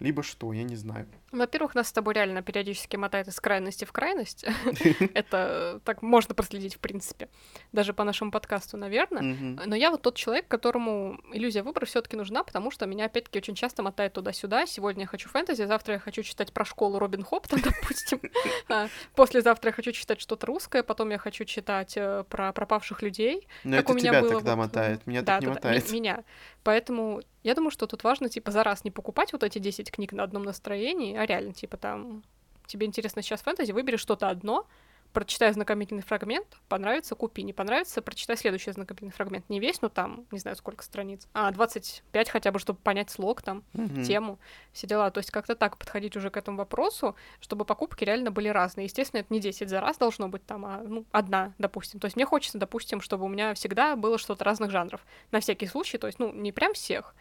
[0.00, 1.06] либо что, я не знаю.
[1.30, 4.46] Во-первых, нас с тобой реально периодически мотает из крайности в крайность.
[5.14, 7.28] Это так можно проследить, в принципе,
[7.72, 9.22] даже по нашему подкасту, наверное.
[9.22, 13.38] Но я вот тот человек, которому иллюзия выбора все таки нужна, потому что меня, опять-таки,
[13.38, 14.66] очень часто мотает туда-сюда.
[14.66, 18.20] Сегодня я хочу фэнтези, завтра я хочу читать про школу Робин Хоп, допустим.
[18.68, 23.46] А, послезавтра я хочу читать что-то русское, потом я хочу читать э, про пропавших людей.
[23.64, 25.90] Но это тебя тогда мотает, меня так не мотает.
[25.92, 26.24] Меня.
[26.62, 30.12] Поэтому я думаю, что тут важно, типа, за раз не покупать вот эти 10 книг
[30.12, 32.22] на одном настроении, а реально, типа, там,
[32.66, 34.66] тебе интересно сейчас фэнтези, выбери что-то одно,
[35.12, 39.48] прочитай знакомительный фрагмент, понравится, купи, не понравится, прочитай следующий знакомительный фрагмент.
[39.48, 41.26] Не весь, но там, не знаю, сколько страниц.
[41.34, 44.04] А, 25 хотя бы, чтобы понять слог там, mm-hmm.
[44.04, 44.38] тему,
[44.72, 45.10] все дела.
[45.10, 48.84] То есть как-то так подходить уже к этому вопросу, чтобы покупки реально были разные.
[48.84, 52.00] Естественно, это не 10 за раз должно быть там, а, ну, одна, допустим.
[52.00, 55.04] То есть мне хочется, допустим, чтобы у меня всегда было что-то разных жанров.
[55.32, 57.14] На всякий случай, то есть, ну, не прям всех,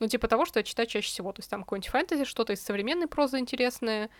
[0.00, 1.32] ну, типа того, что я читаю чаще всего.
[1.32, 4.10] То есть там какой-нибудь фэнтези, что-то из современной прозы интересное,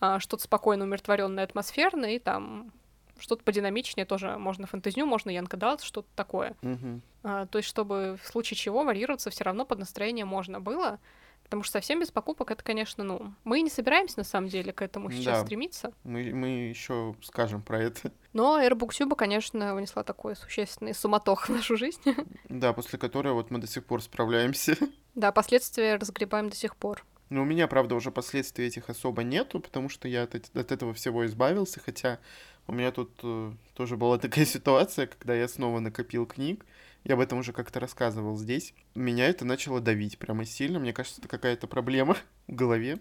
[0.00, 2.72] а, что-то спокойно, умиротворенное, атмосферное, и там
[3.18, 6.54] что-то подинамичнее тоже можно фэнтезию, можно Янка Далт, что-то такое.
[6.62, 7.00] Mm-hmm.
[7.24, 11.00] А, то есть, чтобы в случае чего варьироваться все равно под настроение можно было.
[11.48, 14.82] Потому что совсем без покупок это, конечно, ну, мы не собираемся на самом деле к
[14.82, 15.44] этому сейчас да.
[15.46, 15.92] стремиться.
[16.04, 18.12] Мы, мы еще скажем про это.
[18.34, 22.02] Но AirBookTube, конечно, внесла такой существенный суматох в нашу жизнь.
[22.50, 24.76] Да, после которой вот мы до сих пор справляемся.
[25.14, 27.04] Да, последствия разгребаем до сих пор.
[27.30, 30.94] Ну, у меня, правда, уже последствий этих особо нету, потому что я от, от этого
[30.94, 32.20] всего избавился, хотя
[32.66, 36.64] у меня тут э, тоже была такая ситуация, когда я снова накопил книг,
[37.08, 38.74] я об этом уже как-то рассказывал здесь.
[38.94, 40.78] Меня это начало давить прямо сильно.
[40.78, 42.16] Мне кажется, это какая-то проблема
[42.46, 42.98] в голове.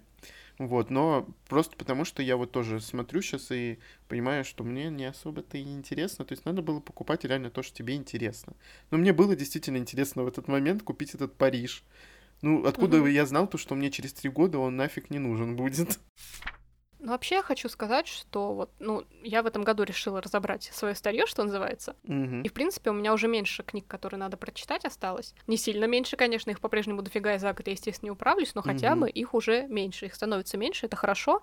[0.57, 5.05] Вот, но просто потому, что я вот тоже смотрю сейчас и понимаю, что мне не
[5.05, 6.25] особо-то и интересно.
[6.25, 8.53] То есть надо было покупать реально то, что тебе интересно.
[8.89, 11.83] Но мне было действительно интересно в этот момент купить этот Париж.
[12.41, 13.07] Ну, откуда угу.
[13.07, 15.99] я знал то, что мне через три года он нафиг не нужен будет?
[16.99, 20.95] Ну, вообще я хочу сказать, что вот, ну, я в этом году решила разобрать свое
[20.95, 21.95] старье, что называется.
[22.03, 22.41] Mm-hmm.
[22.43, 25.35] И, в принципе, у меня уже меньше книг, которые надо прочитать, осталось.
[25.45, 28.63] Не сильно меньше, конечно, их по-прежнему дофига, и за год я, естественно, не управлюсь, но
[28.63, 28.99] хотя mm-hmm.
[28.99, 31.41] бы их уже меньше, их становится меньше, это хорошо.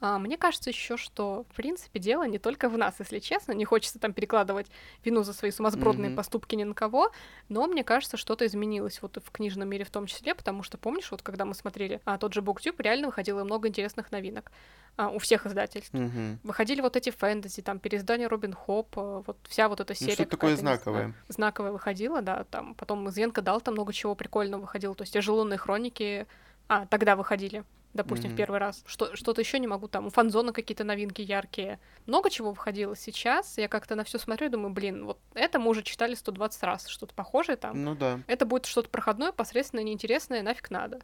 [0.00, 3.52] А, мне кажется еще, что, в принципе, дело не только в нас, если честно.
[3.52, 4.66] Не хочется там перекладывать
[5.04, 6.16] вину за свои сумасбродные mm-hmm.
[6.16, 7.10] поступки ни на кого,
[7.48, 11.10] но мне кажется, что-то изменилось вот в книжном мире в том числе, потому что, помнишь,
[11.10, 14.50] вот когда мы смотрели а, тот же BookTube, реально выходило много интересных новинок
[14.96, 15.94] а, у всех издательств.
[15.94, 16.38] Mm-hmm.
[16.42, 20.16] Выходили вот эти фэнтези, там, переиздание Робин Хоп, а, вот вся вот эта ну, серия.
[20.18, 21.14] Ну, что такое знаковое?
[21.28, 25.12] Знаковое выходило, да, там, потом из Янка дал там много чего прикольного выходило, то есть
[25.12, 26.26] те же лунные хроники,
[26.68, 27.64] а, тогда выходили
[27.96, 28.34] допустим, mm-hmm.
[28.34, 28.84] в первый раз.
[28.86, 31.80] Что, что-то еще не могу, там, у фанзона какие-то новинки яркие.
[32.04, 33.58] Много чего выходило сейчас.
[33.58, 36.86] Я как-то на все смотрю и думаю, блин, вот это мы уже читали 120 раз,
[36.86, 37.82] что-то похожее там.
[37.82, 38.20] Ну да.
[38.26, 41.00] Это будет что-то проходное, посредственно неинтересное, нафиг надо.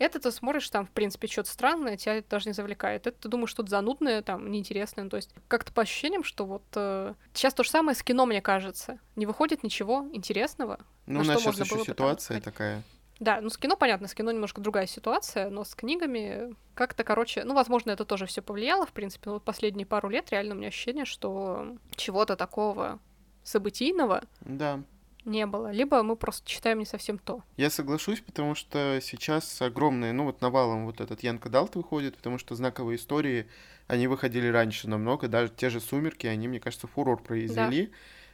[0.00, 3.06] Это ты смотришь, там, в принципе, что-то странное, тебя это даже не завлекает.
[3.06, 5.06] Это ты думаешь, что-то занудное, там, неинтересное.
[5.10, 8.40] То есть как-то по ощущениям, что вот э, сейчас то же самое с кино, мне
[8.40, 8.98] кажется.
[9.16, 10.80] Не выходит ничего интересного.
[11.04, 12.82] Ну, у нас сейчас еще ситуация такая.
[13.18, 17.44] Да, ну с кино понятно, с кино немножко другая ситуация, но с книгами как-то, короче,
[17.44, 20.56] ну, возможно, это тоже все повлияло, в принципе, но вот последние пару лет реально у
[20.56, 22.98] меня ощущение, что чего-то такого
[23.42, 24.80] событийного да.
[25.24, 25.70] Не было.
[25.70, 27.42] Либо мы просто читаем не совсем то.
[27.56, 32.38] Я соглашусь, потому что сейчас огромные, ну вот навалом вот этот Янка Далт выходит, потому
[32.38, 33.46] что знаковые истории,
[33.86, 37.86] они выходили раньше намного, даже те же «Сумерки», они, мне кажется, фурор произвели.
[37.86, 37.92] Да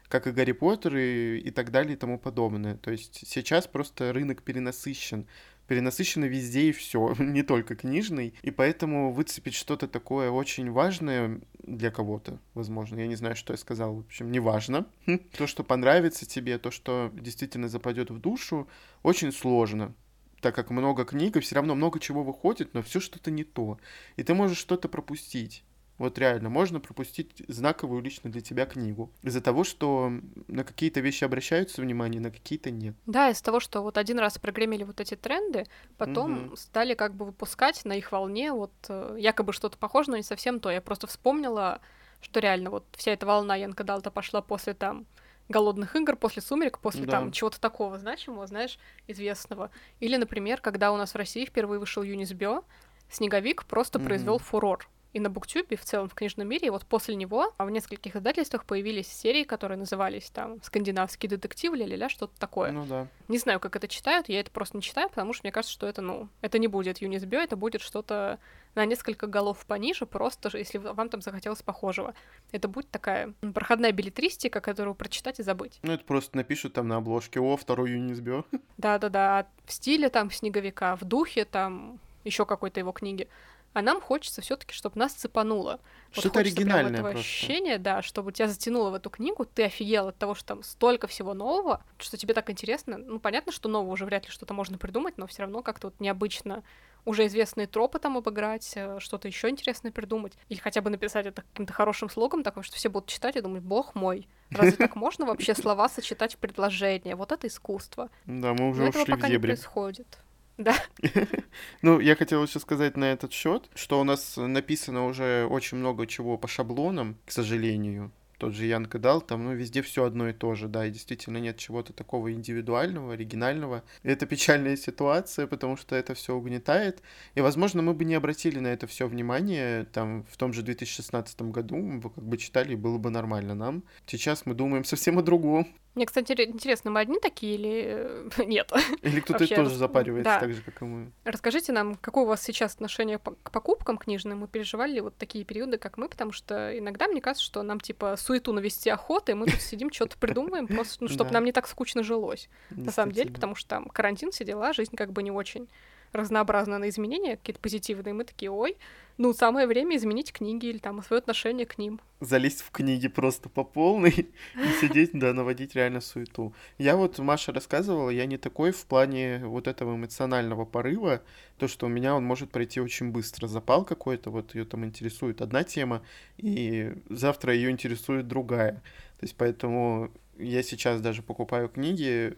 [0.08, 2.76] как и Гарри Поттер и, и так далее и тому подобное.
[2.76, 5.26] То есть сейчас просто рынок перенасыщен.
[5.66, 8.34] Перенасыщено везде и все, не только книжный.
[8.42, 13.56] И поэтому выцепить что-то такое очень важное для кого-то, возможно, я не знаю, что я
[13.56, 14.86] сказал, в общем, неважно.
[15.36, 18.68] То, что понравится тебе, то, что действительно западет в душу,
[19.02, 19.94] очень сложно
[20.40, 23.78] так как много книг, и все равно много чего выходит, но все что-то не то.
[24.16, 25.64] И ты можешь что-то пропустить.
[25.98, 29.10] Вот реально, можно пропустить знаковую лично для тебя книгу.
[29.22, 30.12] Из-за того, что
[30.46, 32.94] на какие-то вещи обращаются внимание, на какие-то нет.
[33.06, 35.64] Да, из-за того, что вот один раз прогремели вот эти тренды,
[35.96, 36.56] потом угу.
[36.56, 40.60] стали как бы выпускать на их волне вот э, якобы что-то похожее, но не совсем
[40.60, 40.70] то.
[40.70, 41.80] Я просто вспомнила,
[42.20, 45.06] что реально вот вся эта волна Янка Далта пошла после там
[45.48, 47.12] голодных игр, после сумерек, после да.
[47.12, 49.70] там чего-то такого значимого, знаешь, известного.
[50.00, 52.64] Или, например, когда у нас в России впервые вышел Юнис Бё,
[53.08, 54.04] Снеговик просто mm-hmm.
[54.04, 56.68] произвел фурор и на Буктюбе, в целом в книжном мире.
[56.68, 62.08] И вот после него в нескольких издательствах появились серии, которые назывались там «Скандинавский детектив» или
[62.08, 62.72] что-то такое.
[62.72, 63.08] Ну да.
[63.28, 65.86] Не знаю, как это читают, я это просто не читаю, потому что мне кажется, что
[65.86, 68.38] это, ну, это не будет Юнисбё, это будет что-то
[68.74, 72.14] на несколько голов пониже, просто же, если вам там захотелось похожего.
[72.52, 75.78] Это будет такая проходная билетристика, которую прочитать и забыть.
[75.82, 78.44] Ну, это просто напишут там на обложке «О, второй Юнисбё».
[78.76, 83.28] Да-да-да, в стиле там снеговика, в духе там еще какой-то его книги
[83.76, 85.80] а нам хочется все-таки, чтобы нас цепануло.
[86.10, 90.16] Что-то оригинальное прям этого ощущение, да, чтобы тебя затянуло в эту книгу, ты офигел от
[90.16, 92.96] того, что там столько всего нового, что тебе так интересно.
[92.96, 96.00] Ну, понятно, что нового уже вряд ли что-то можно придумать, но все равно как-то вот
[96.00, 96.62] необычно
[97.04, 101.42] уже известные тропы там обыграть, э, что-то еще интересное придумать, или хотя бы написать это
[101.42, 105.26] каким-то хорошим слогом, такой, что все будут читать и думать, бог мой, разве так можно
[105.26, 107.14] вообще слова сочетать в предложение?
[107.14, 108.08] Вот это искусство.
[108.24, 109.50] Да, мы уже Но ушли этого пока в дебри.
[109.50, 110.18] не происходит.
[110.58, 110.74] Да.
[111.82, 116.06] ну, я хотел еще сказать на этот счет, что у нас написано уже очень много
[116.06, 120.32] чего по шаблонам, к сожалению тот же Янка дал, там, ну, везде все одно и
[120.32, 123.82] то же, да, и действительно нет чего-то такого индивидуального, оригинального.
[124.02, 127.02] И это печальная ситуация, потому что это все угнетает,
[127.34, 131.42] и, возможно, мы бы не обратили на это все внимание, там, в том же 2016
[131.42, 133.84] году, мы бы как бы читали, и было бы нормально нам.
[134.06, 135.68] Сейчас мы думаем совсем о другом.
[135.96, 138.70] Мне, кстати, интересно, мы одни такие или э, нет?
[139.00, 140.40] Или кто-то тоже запаривается да.
[140.40, 141.10] так же, как и мы?
[141.24, 144.40] Расскажите нам, какое у вас сейчас отношение к покупкам книжным?
[144.40, 146.10] Мы переживали ли вот такие периоды, как мы?
[146.10, 149.90] Потому что иногда мне кажется, что нам, типа, суету навести охоты, и мы тут сидим,
[149.90, 152.50] что-то придумаем, просто, ну, чтобы нам не так скучно жилось.
[152.68, 155.66] На самом деле, потому что там карантин, все дела, жизнь как бы не очень
[156.12, 158.76] разнообразно на изменения, какие-то позитивные, мы такие, ой,
[159.18, 162.00] ну, самое время изменить книги или там свое отношение к ним.
[162.20, 164.10] Залезть в книги просто по полной
[164.54, 166.54] и сидеть, да, наводить реально суету.
[166.78, 171.22] Я вот, Маша рассказывала, я не такой в плане вот этого эмоционального порыва,
[171.58, 173.48] то, что у меня он может пройти очень быстро.
[173.48, 176.02] Запал какой-то, вот ее там интересует одна тема,
[176.36, 178.82] и завтра ее интересует другая.
[179.18, 182.36] То есть поэтому я сейчас даже покупаю книги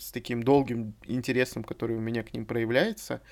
[0.00, 3.22] с таким долгим интересом, который у меня к ним проявляется,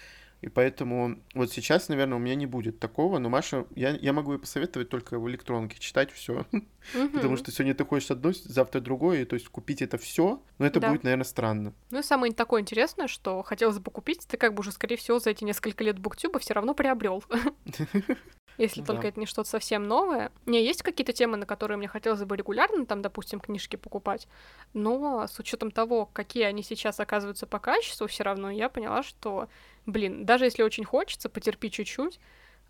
[0.44, 3.18] и поэтому вот сейчас, наверное, у меня не будет такого.
[3.18, 6.44] Но Маша, я, я могу ей посоветовать только в электронке читать все.
[7.14, 9.22] Потому что сегодня ты хочешь одно, завтра другое.
[9.22, 10.90] И, то есть купить это все, но это да.
[10.90, 11.72] будет, наверное, странно.
[11.90, 15.18] Ну и самое такое интересное, что хотелось бы купить, ты как бы уже, скорее всего,
[15.18, 17.24] за эти несколько лет буктюба все равно приобрел.
[18.58, 18.86] Если да.
[18.86, 20.30] только это не что-то совсем новое.
[20.46, 24.28] Не, есть какие-то темы, на которые мне хотелось бы регулярно, там, допустим, книжки покупать,
[24.72, 29.48] но с учетом того, какие они сейчас оказываются по качеству, все равно я поняла, что
[29.86, 32.20] блин, даже если очень хочется, потерпи чуть-чуть,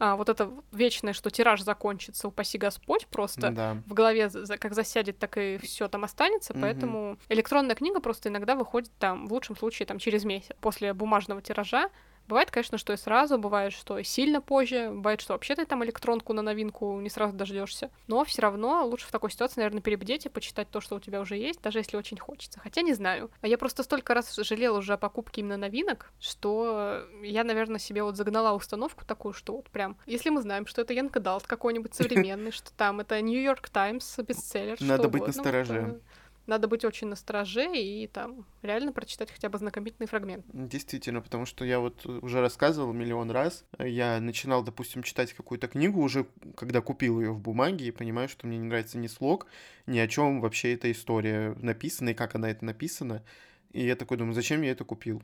[0.01, 3.77] а, вот это вечное, что тираж закончится, упаси Господь, просто да.
[3.87, 6.63] в голове как засядет, так и все там останется, угу.
[6.63, 11.43] поэтому электронная книга просто иногда выходит там, в лучшем случае, там через месяц после бумажного
[11.43, 11.91] тиража,
[12.29, 15.85] Бывает, конечно, что и сразу, бывает, что и сильно позже, бывает, что вообще ты там
[15.85, 17.91] электронку на новинку не сразу дождешься.
[18.07, 21.21] Но все равно лучше в такой ситуации, наверное, перебдеть и почитать то, что у тебя
[21.21, 22.61] уже есть, даже если очень хочется.
[22.61, 23.31] Хотя не знаю.
[23.41, 28.03] А я просто столько раз жалела уже о покупке именно новинок, что я, наверное, себе
[28.03, 31.95] вот загнала установку такую, что вот прям, если мы знаем, что это Янка Далт какой-нибудь
[31.95, 36.01] современный, что там это Нью-Йорк Таймс бестселлер, Надо быть настороже
[36.47, 40.45] надо быть очень настороже и там реально прочитать хотя бы знакомительный фрагмент.
[40.53, 46.01] Действительно, потому что я вот уже рассказывал миллион раз, я начинал, допустим, читать какую-то книгу
[46.01, 46.27] уже,
[46.57, 49.47] когда купил ее в бумаге, и понимаю, что мне не нравится ни слог,
[49.87, 53.25] ни о чем вообще эта история написана, и как она это написана.
[53.73, 55.23] И я такой думаю, зачем я это купил?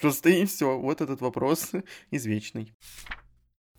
[0.00, 1.72] Просто и все, вот этот вопрос
[2.10, 2.72] извечный.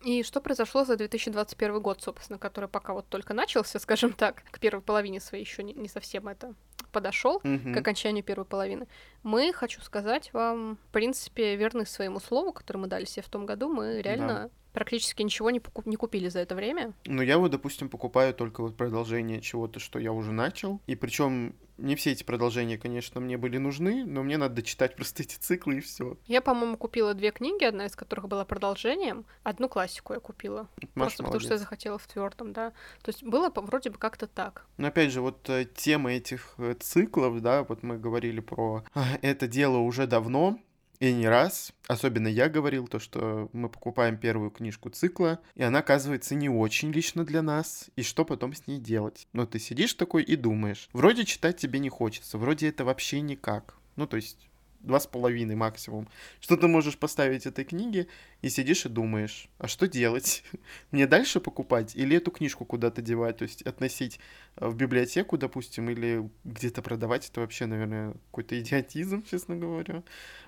[0.04, 4.58] И что произошло за 2021 год, собственно, который пока вот только начался, скажем так, к
[4.58, 6.54] первой половине своей еще не, не совсем это
[6.88, 7.74] подошел mm-hmm.
[7.74, 8.86] к окончанию первой половины.
[9.22, 13.46] Мы, хочу сказать вам, в принципе, верны своему слову, которое мы дали себе в том
[13.46, 13.68] году.
[13.68, 16.94] Мы реально да практически ничего не, покуп- не купили за это время.
[17.04, 20.80] Ну, я вот, допустим, покупаю только вот продолжение чего-то, что я уже начал.
[20.86, 25.22] И причем не все эти продолжения, конечно, мне были нужны, но мне надо дочитать просто
[25.22, 26.16] эти циклы и все.
[26.26, 29.24] Я, по-моему, купила две книги, одна из которых была продолжением.
[29.42, 30.68] Одну классику я купила.
[30.94, 31.26] Маша просто молодец.
[31.26, 32.70] потому что я захотела в твердом, да.
[33.02, 34.66] То есть было вроде бы как-то так.
[34.76, 39.18] Но опять же, вот э, тема этих э, циклов, да, вот мы говорили про а,
[39.22, 40.58] это дело уже давно,
[41.02, 45.80] и не раз, особенно я говорил, то, что мы покупаем первую книжку цикла, и она
[45.80, 49.26] оказывается не очень лично для нас, и что потом с ней делать?
[49.32, 53.76] Но ты сидишь такой и думаешь, вроде читать тебе не хочется, вроде это вообще никак.
[53.96, 54.48] Ну, то есть
[54.82, 56.08] два с половиной максимум.
[56.40, 58.08] Что ты можешь поставить этой книге
[58.40, 60.44] и сидишь и думаешь, а что делать?
[60.90, 63.38] Мне дальше покупать или эту книжку куда-то девать?
[63.38, 64.20] То есть относить
[64.56, 67.28] э, в библиотеку, допустим, или где-то продавать?
[67.28, 70.02] Это вообще, наверное, какой-то идиотизм, честно говоря,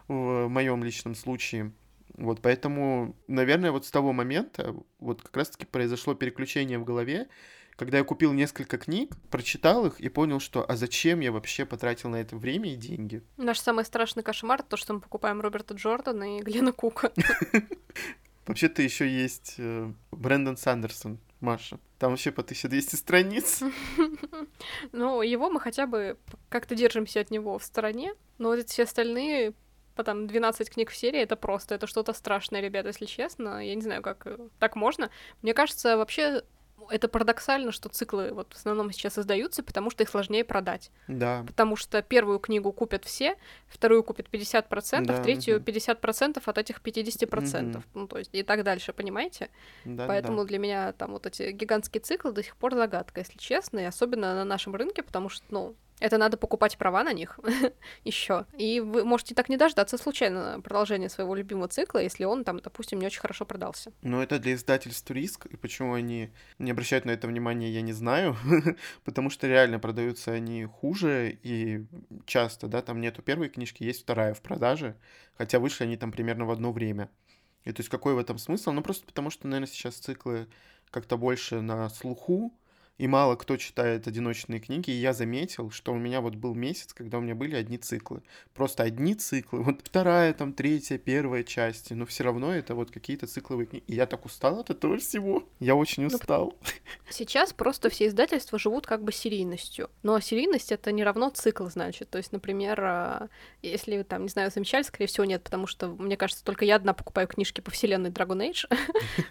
[0.09, 1.73] в моем личном случае.
[2.17, 7.27] Вот, поэтому, наверное, вот с того момента вот как раз-таки произошло переключение в голове,
[7.77, 12.09] когда я купил несколько книг, прочитал их и понял, что а зачем я вообще потратил
[12.09, 13.23] на это время и деньги.
[13.37, 17.13] Наш самый страшный кошмар то, что мы покупаем Роберта Джордана и Глена Кука.
[18.47, 21.79] Вообще-то еще есть э, Брэндон Сандерсон, Маша.
[21.99, 23.63] Там вообще по 1200 страниц.
[24.93, 28.15] Ну, его мы хотя бы как-то держимся от него в стороне.
[28.39, 29.55] Но вот эти все остальные
[29.95, 33.65] по там 12 книг в серии, это просто, это что-то страшное, ребята, если честно.
[33.65, 35.11] Я не знаю, как э, так можно.
[35.43, 36.43] Мне кажется, вообще
[36.91, 40.91] это парадоксально, что циклы вот в основном сейчас издаются, потому что их сложнее продать.
[41.09, 41.45] Да.
[41.47, 45.65] Потому что первую книгу купят все, вторую купят 50%, да, третью угу.
[45.65, 47.77] 50% от этих 50%.
[47.77, 47.83] Угу.
[47.95, 49.51] Ну, то есть и так дальше, понимаете?
[49.85, 50.45] Да, Поэтому да.
[50.45, 54.35] для меня там вот эти гигантские циклы до сих пор загадка, если честно, и особенно
[54.35, 57.39] на нашем рынке, потому что, ну, это надо покупать права на них
[58.05, 58.47] еще.
[58.59, 62.99] И вы можете так не дождаться случайно продолжения своего любимого цикла, если он там, допустим,
[62.99, 63.93] не очень хорошо продался.
[64.03, 67.93] Ну, это для издательств риск, и почему они не обращают на это внимание, я не
[67.93, 68.37] знаю,
[69.05, 71.87] потому что реально продаются они хуже, и
[72.27, 74.97] часто, да, там нету первой книжки, есть вторая в продаже,
[75.39, 77.09] хотя вышли они там примерно в одно время.
[77.65, 78.73] И то есть какой в этом смысл?
[78.73, 80.49] Ну, просто потому что, наверное, сейчас циклы
[80.91, 82.53] как-то больше на слуху,
[82.99, 86.93] и мало кто читает одиночные книги, и я заметил, что у меня вот был месяц,
[86.93, 88.23] когда у меня были одни циклы.
[88.53, 89.63] Просто одни циклы.
[89.65, 93.85] Вот вторая, там, третья, первая части, но все равно это вот какие-то цикловые книги.
[93.89, 95.45] И я так устал от этого всего.
[95.59, 96.57] Я очень ну, устал.
[97.11, 99.91] Сейчас просто все издательства живут как бы серийностью.
[100.03, 102.11] Но серийность это не равно цикл, значит.
[102.11, 103.29] То есть, например, а,
[103.63, 106.77] если вы там, не знаю, замечали, скорее всего, нет, потому что, мне кажется, только я
[106.77, 108.73] одна покупаю книжки по вселенной Dragon Age.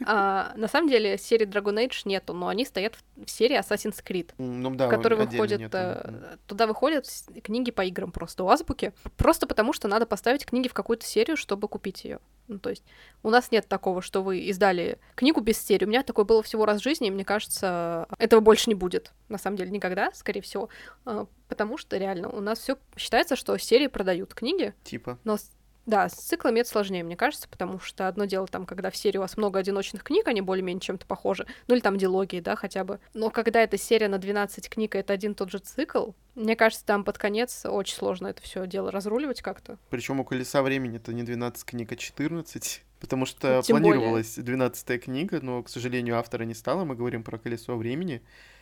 [0.06, 4.04] А, на самом деле, серии Dragon Age нету, но они стоят в серии серии Assassin's
[4.04, 7.08] Creed, ну, да, в которой выходят, нет, э, туда выходят
[7.44, 11.38] книги по играм просто у азбуки, просто потому что надо поставить книги в какую-то серию,
[11.38, 12.20] чтобы купить ее.
[12.48, 12.84] Ну, то есть
[13.22, 15.86] у нас нет такого, что вы издали книгу без серии.
[15.86, 19.14] У меня такое было всего раз в жизни, и мне кажется, этого больше не будет.
[19.30, 20.70] На самом деле никогда, скорее всего.
[21.06, 24.74] Э, потому что реально у нас все считается, что серии продают книги.
[24.84, 25.18] Типа.
[25.24, 25.38] Но
[25.86, 29.18] да, с циклами это сложнее, мне кажется, потому что одно дело там, когда в серии
[29.18, 32.84] у вас много одиночных книг, они более-менее чем-то похожи, ну или там диалогии, да, хотя
[32.84, 33.00] бы.
[33.14, 36.86] Но когда эта серия на 12 книг, и это один тот же цикл, мне кажется,
[36.86, 39.78] там под конец очень сложно это все дело разруливать как-то.
[39.90, 42.84] Причем у колеса времени это не 12 книг, а 14.
[43.00, 44.46] Потому что Тем планировалась более.
[44.46, 46.86] 12 книга, но, к сожалению, автора не стало.
[46.86, 48.22] Мы говорим про колесо времени.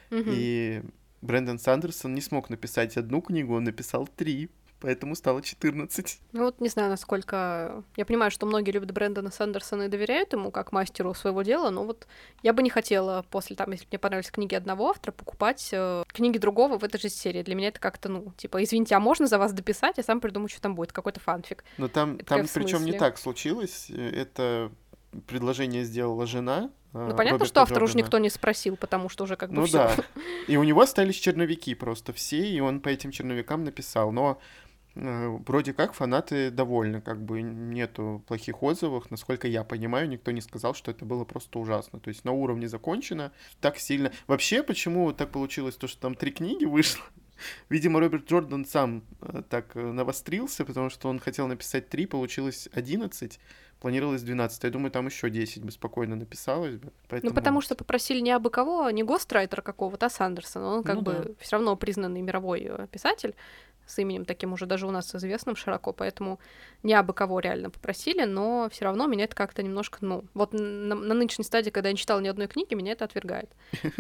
[0.10, 0.24] Угу.
[0.26, 0.82] И
[1.22, 4.50] Брэндон Сандерсон не смог написать одну книгу, он написал три
[4.82, 6.20] поэтому стало 14.
[6.34, 7.84] Ну вот не знаю, насколько...
[7.96, 11.86] Я понимаю, что многие любят Брэндона Сандерсона и доверяют ему как мастеру своего дела, но
[11.86, 12.08] вот
[12.42, 16.38] я бы не хотела после, там, если мне понравились книги одного автора, покупать э, книги
[16.38, 17.44] другого в этой же серии.
[17.44, 20.50] Для меня это как-то, ну, типа, извините, а можно за вас дописать, я сам придумаю,
[20.50, 21.64] что там будет, какой-то фанфик.
[21.78, 24.72] Но там, это там причем не так случилось, это
[25.28, 29.24] предложение сделала жена, а, ну, понятно, Роберта что автор уже никто не спросил, потому что
[29.24, 29.78] уже как бы Ну всё.
[29.78, 29.96] да.
[30.48, 34.12] И у него остались черновики просто все, и он по этим черновикам написал.
[34.12, 34.61] Но Э,
[34.96, 40.74] вроде как фанаты довольны, как бы нету плохих отзывов, насколько я понимаю, никто не сказал,
[40.74, 42.00] что это было просто ужасно.
[42.00, 44.12] То есть на уровне закончено, так сильно.
[44.28, 47.04] Вообще, почему так получилось, то, что там три книги вышло?
[47.70, 52.68] Видимо, Роберт Джордан сам э, так э, навострился, потому что он хотел написать три, получилось
[52.74, 53.40] одиннадцать,
[53.80, 54.64] планировалось 12.
[54.64, 56.92] Я думаю, там еще 10 бы спокойно написалось бы.
[57.10, 57.32] Поэтому...
[57.32, 60.68] Ну, потому что попросили не абы кого, не гострайтера какого-то, а Сандерсона.
[60.68, 61.30] Он как ну, бы да.
[61.40, 63.34] все равно признанный мировой писатель
[63.92, 66.40] с именем таким уже даже у нас известным широко, поэтому
[66.84, 70.96] не абы кого реально попросили, но все равно меня это как-то немножко, ну, вот на,
[70.96, 73.50] на нынешней стадии, когда я не читала ни одной книги, меня это отвергает.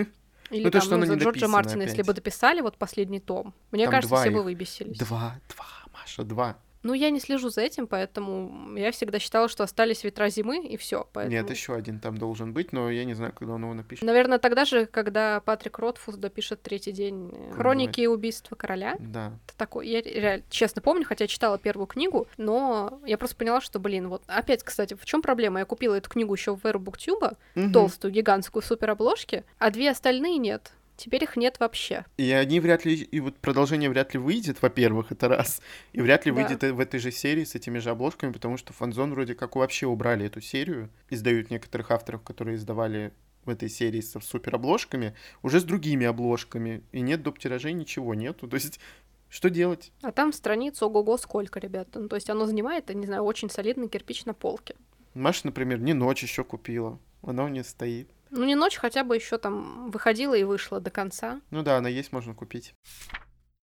[0.50, 1.90] Или ну, там, то, ну, за Джорджа Мартина, опять.
[1.90, 4.98] если бы дописали вот последний том, мне там кажется, все бы выбесились.
[4.98, 6.58] Два, два, Маша, два.
[6.84, 10.78] Ну, я не слежу за этим, поэтому я всегда считала, что остались ветра зимы, и
[10.78, 11.08] все.
[11.14, 11.36] Поэтому...
[11.36, 14.04] Нет, еще один там должен быть, но я не знаю, когда он его напишет.
[14.04, 18.96] Наверное, тогда же, когда Патрик Ротфус допишет третий день э, Хроники убийства короля.
[19.00, 19.34] Да.
[19.48, 23.80] Это такой, я реально, честно помню, хотя читала первую книгу, но я просто поняла, что,
[23.80, 25.60] блин, вот опять, кстати, в чем проблема?
[25.60, 27.72] Я купила эту книгу еще в Эру Буктюба, угу.
[27.72, 30.72] толстую, гигантскую, суперобложки, а две остальные нет.
[31.02, 32.06] Теперь их нет вообще.
[32.18, 35.60] И они вряд ли, и вот продолжение вряд ли выйдет, во-первых, это раз,
[35.94, 36.36] и вряд ли да.
[36.36, 39.88] выйдет в этой же серии с этими же обложками, потому что фанзон вроде как вообще
[39.88, 43.14] убрали эту серию, издают некоторых авторов, которые издавали
[43.46, 47.40] в этой серии с суперобложками, уже с другими обложками, и нет доп.
[47.40, 48.80] тиражей, ничего нету, то есть
[49.28, 49.92] что делать?
[50.04, 52.00] А там страниц ого-го сколько, ребята.
[52.00, 54.76] Ну, то есть оно занимает, я не знаю, очень солидный кирпич на полке.
[55.16, 57.00] Маша, например, не ночь еще купила.
[57.24, 58.08] Она у нее стоит.
[58.32, 61.42] Ну, не ночь, хотя бы еще там выходила и вышла до конца.
[61.52, 62.74] Ну да, она есть, можно купить.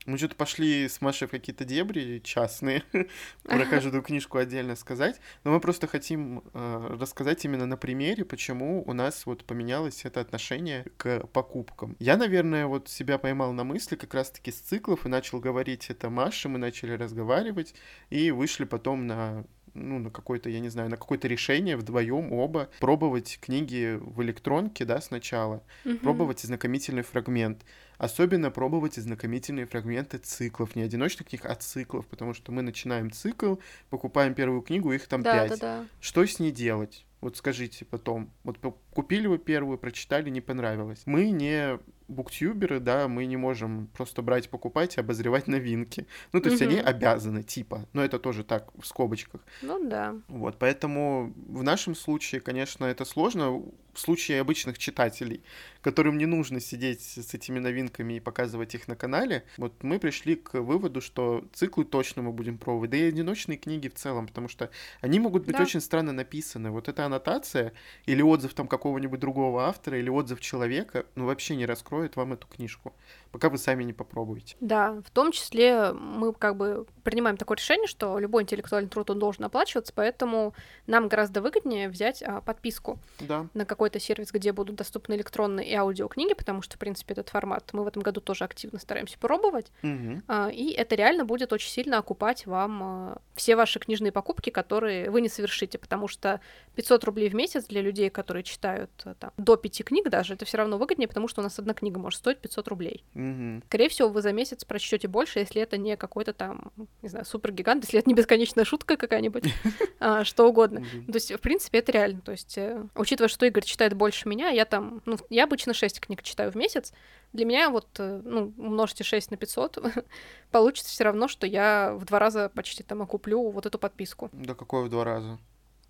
[0.08, 2.82] Мы что-то пошли с Машей в какие-то дебри частные,
[3.42, 8.82] про каждую книжку отдельно сказать, но мы просто хотим э, рассказать именно на примере, почему
[8.86, 11.94] у нас вот поменялось это отношение к покупкам.
[11.98, 16.08] Я, наверное, вот себя поймал на мысли как раз-таки с циклов и начал говорить это
[16.08, 17.74] Маше, мы начали разговаривать
[18.08, 19.44] и вышли потом на
[19.78, 24.84] ну, на какое-то, я не знаю, на какое-то решение вдвоем оба пробовать книги в электронке,
[24.84, 25.98] да, сначала, угу.
[25.98, 27.64] пробовать знакомительный фрагмент.
[27.98, 33.56] Особенно пробовать знакомительные фрагменты циклов, не одиночных книг, а циклов, потому что мы начинаем цикл,
[33.90, 35.50] покупаем первую книгу, их там пять.
[35.50, 35.86] Да, да, да.
[36.00, 37.04] Что с ней делать?
[37.20, 38.30] Вот скажите потом.
[38.44, 38.58] Вот
[38.92, 41.02] купили вы первую, прочитали, не понравилось.
[41.06, 46.06] Мы не буктюберы, да, мы не можем просто брать, покупать и обозревать новинки.
[46.32, 46.70] Ну, то есть угу.
[46.70, 47.86] они обязаны, типа.
[47.92, 49.44] Но это тоже так, в скобочках.
[49.62, 50.16] Ну да.
[50.28, 53.62] Вот, поэтому в нашем случае, конечно, это сложно.
[53.98, 55.42] В случае обычных читателей,
[55.80, 60.36] которым не нужно сидеть с этими новинками и показывать их на канале, вот мы пришли
[60.36, 64.46] к выводу, что циклы точно мы будем пробовать, да и одиночные книги в целом, потому
[64.46, 64.70] что
[65.00, 65.62] они могут быть да.
[65.62, 66.70] очень странно написаны.
[66.70, 67.72] Вот эта аннотация
[68.06, 72.46] или отзыв там какого-нибудь другого автора, или отзыв человека, ну, вообще не раскроет вам эту
[72.46, 72.94] книжку
[73.32, 74.56] пока вы сами не попробуете.
[74.60, 79.18] Да, в том числе мы как бы принимаем такое решение, что любой интеллектуальный труд он
[79.18, 80.54] должен оплачиваться, поэтому
[80.86, 83.46] нам гораздо выгоднее взять а, подписку да.
[83.54, 87.70] на какой-то сервис, где будут доступны электронные и аудиокниги, потому что, в принципе, этот формат
[87.72, 90.22] мы в этом году тоже активно стараемся пробовать, угу.
[90.26, 95.10] а, и это реально будет очень сильно окупать вам а, все ваши книжные покупки, которые
[95.10, 96.40] вы не совершите, потому что
[96.74, 100.44] 500 рублей в месяц для людей, которые читают а, там, до пяти книг даже, это
[100.44, 103.04] все равно выгоднее, потому что у нас одна книга может стоить 500 рублей.
[103.18, 103.62] Угу.
[103.66, 106.70] Скорее всего, вы за месяц прочтете больше, если это не какой-то там,
[107.02, 109.52] не знаю, супергигант, если это не бесконечная шутка какая-нибудь,
[109.98, 110.82] а, что угодно.
[110.82, 112.20] То есть, в принципе, это реально.
[112.20, 115.98] То есть, э, учитывая, что Игорь читает больше меня, я там, ну, я обычно 6
[115.98, 116.92] книг читаю в месяц,
[117.32, 119.78] для меня вот, э, ну, умножьте 6 на 500,
[120.52, 124.30] получится все равно, что я в два раза почти там окуплю вот эту подписку.
[124.32, 125.38] Да какое в два раза?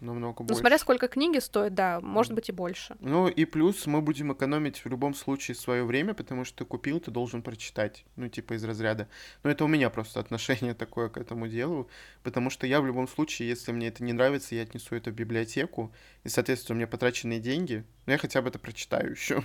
[0.01, 0.55] Намного больше.
[0.55, 2.97] Ну, смотря сколько книги стоит, да, может быть и больше.
[3.01, 7.01] Ну и плюс мы будем экономить в любом случае свое время, потому что ты купил,
[7.01, 9.09] ты должен прочитать, ну типа из разряда.
[9.43, 11.89] Но это у меня просто отношение такое к этому делу,
[12.23, 15.15] потому что я в любом случае, если мне это не нравится, я отнесу это в
[15.15, 15.93] библиотеку,
[16.25, 19.43] и, соответственно, у меня потраченные деньги, но я хотя бы это прочитаю еще.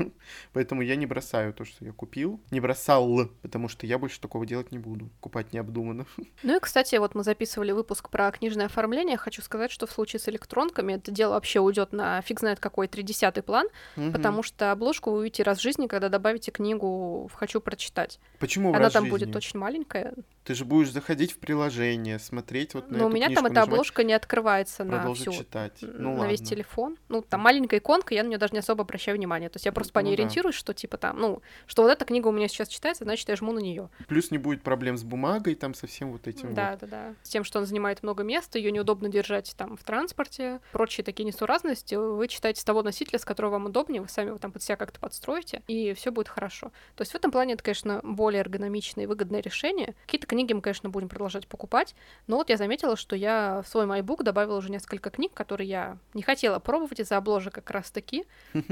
[0.53, 2.41] Поэтому я не бросаю то, что я купил.
[2.49, 5.09] Не бросал, потому что я больше такого делать не буду.
[5.19, 6.05] Купать необдуманно.
[6.43, 9.17] Ну и, кстати, вот мы записывали выпуск про книжное оформление.
[9.17, 12.87] Хочу сказать, что в случае с электронками это дело вообще уйдет на фиг знает какой
[12.87, 14.11] тридесятый план, угу.
[14.11, 18.19] потому что обложку вы увидите раз в жизни, когда добавите книгу в «Хочу прочитать».
[18.39, 19.09] Почему Она там жизни?
[19.09, 20.13] будет очень маленькая.
[20.43, 23.51] Ты же будешь заходить в приложение, смотреть вот на Но эту у меня книжку, там
[23.51, 25.77] эта обложка не открывается на всю, читать.
[25.81, 26.31] Ну, на ладно.
[26.31, 26.97] весь телефон.
[27.07, 29.49] Ну, там маленькая иконка, я на нее даже не особо обращаю внимание.
[29.49, 30.59] То есть я просто по ней ну, ориентируюсь, да.
[30.59, 33.53] что типа там, ну, что вот эта книга у меня сейчас читается, значит, я жму
[33.53, 33.89] на нее.
[34.07, 36.53] Плюс не будет проблем с бумагой, там со всем вот этим.
[36.53, 36.81] Да, вот.
[36.81, 37.15] да, да.
[37.23, 41.23] С тем, что он занимает много места, ее неудобно держать там в транспорте, прочие такие
[41.23, 44.61] несуразности, вы читаете с того носителя, с которого вам удобнее, вы сами его там под
[44.61, 46.71] себя как-то подстроите, и все будет хорошо.
[46.95, 49.95] То есть в этом плане это, конечно, более эргономичное и выгодное решение.
[50.05, 51.93] Какие-то книги мы, конечно, будем продолжать покупать.
[52.25, 55.97] Но вот я заметила, что я в свой MyBook добавила уже несколько книг, которые я
[56.15, 58.25] не хотела пробовать из-за обложек как раз-таки.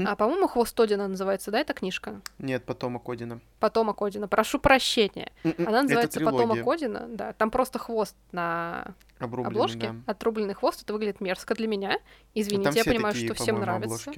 [0.04, 2.20] А, по-моему, «Хвост Одина» называется, да, эта книжка?
[2.38, 3.40] Нет, «Потомок Одина».
[3.60, 4.26] «Потомок Одина».
[4.26, 5.30] Прошу прощения.
[5.44, 7.06] М-м, Она называется «Потомок Одина».
[7.08, 9.94] Да, там просто хвост на обложке.
[10.06, 10.82] Отрубленный хвост.
[10.82, 11.96] Это выглядит мерзко для меня.
[12.34, 14.12] Извините, я понимаю, что всем нравится.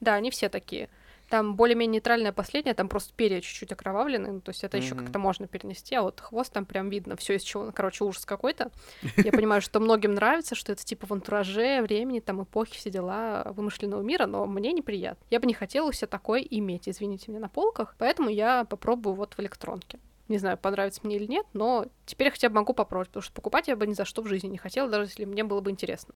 [0.00, 0.90] Да, они все такие.
[1.32, 4.82] Там более-менее нейтральное последнее, там просто перья чуть-чуть окровавлены, ну, то есть это mm-hmm.
[4.82, 8.26] еще как-то можно перенести, а вот хвост там прям видно, все из чего, короче, ужас
[8.26, 8.70] какой-то.
[9.16, 13.50] Я понимаю, что многим нравится, что это типа в антураже, времени, там, эпохи, все дела
[13.56, 15.24] вымышленного мира, но мне неприятно.
[15.30, 19.14] Я бы не хотела у себя такое иметь, извините меня, на полках, поэтому я попробую
[19.14, 20.00] вот в электронке.
[20.28, 23.32] Не знаю, понравится мне или нет, но теперь я хотя бы могу попробовать, потому что
[23.32, 25.70] покупать я бы ни за что в жизни не хотела, даже если мне было бы
[25.70, 26.12] интересно.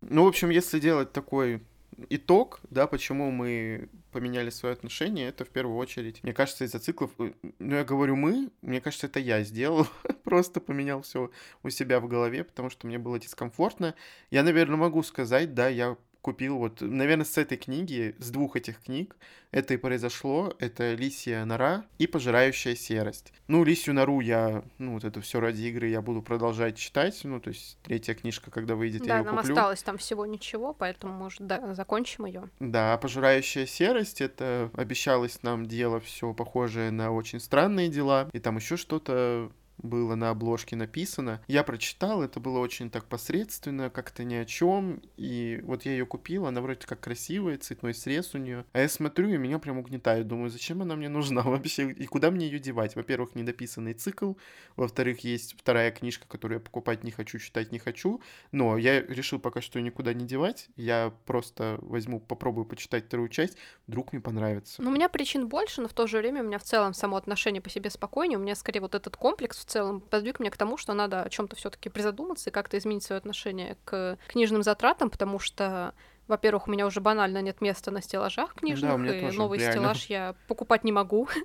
[0.00, 1.62] Ну, в общем, если делать такой
[2.08, 7.10] итог, да, почему мы поменяли свое отношение, это в первую очередь, мне кажется, из-за циклов,
[7.18, 9.86] э, ну, я говорю мы, мне кажется, это я сделал,
[10.24, 11.30] просто поменял все
[11.62, 13.94] у себя в голове, потому что мне было дискомфортно.
[14.30, 18.80] Я, наверное, могу сказать, да, я купил вот, наверное, с этой книги, с двух этих
[18.82, 19.16] книг,
[19.50, 20.54] это и произошло.
[20.58, 23.32] Это «Лисья нора» и «Пожирающая серость».
[23.48, 27.20] Ну, «Лисью нору» я, ну, вот это все ради игры я буду продолжать читать.
[27.24, 29.54] Ну, то есть третья книжка, когда выйдет, да, я ее нам куплю.
[29.54, 32.48] осталось там всего ничего, поэтому, может, да, закончим ее.
[32.60, 38.28] Да, «Пожирающая серость»— это обещалось нам дело все похожее на «Очень странные дела».
[38.32, 39.50] И там еще что-то
[39.82, 41.42] было на обложке написано.
[41.48, 45.02] Я прочитал, это было очень так посредственно, как-то ни о чем.
[45.16, 48.64] И вот я ее купил, она вроде как красивая, цветной срез у нее.
[48.72, 50.26] А я смотрю, и меня прям угнетает.
[50.26, 51.90] Думаю, зачем она мне нужна вообще?
[51.90, 52.96] И куда мне ее девать?
[52.96, 54.34] Во-первых, недописанный цикл.
[54.76, 58.20] Во-вторых, есть вторая книжка, которую я покупать не хочу, читать не хочу.
[58.52, 60.68] Но я решил пока что никуда не девать.
[60.76, 63.56] Я просто возьму, попробую почитать вторую часть.
[63.86, 64.82] Вдруг мне понравится.
[64.82, 67.16] Ну, у меня причин больше, но в то же время у меня в целом само
[67.16, 68.38] отношение по себе спокойнее.
[68.38, 71.30] У меня скорее вот этот комплекс в целом подвиг меня к тому, что надо о
[71.30, 75.94] чем-то все-таки призадуматься и как-то изменить свое отношение к книжным затратам, потому что
[76.28, 79.72] во-первых, у меня уже банально нет места на стеллажах книжных, да, и тоже, новый реально.
[79.72, 81.28] стеллаж я покупать не могу.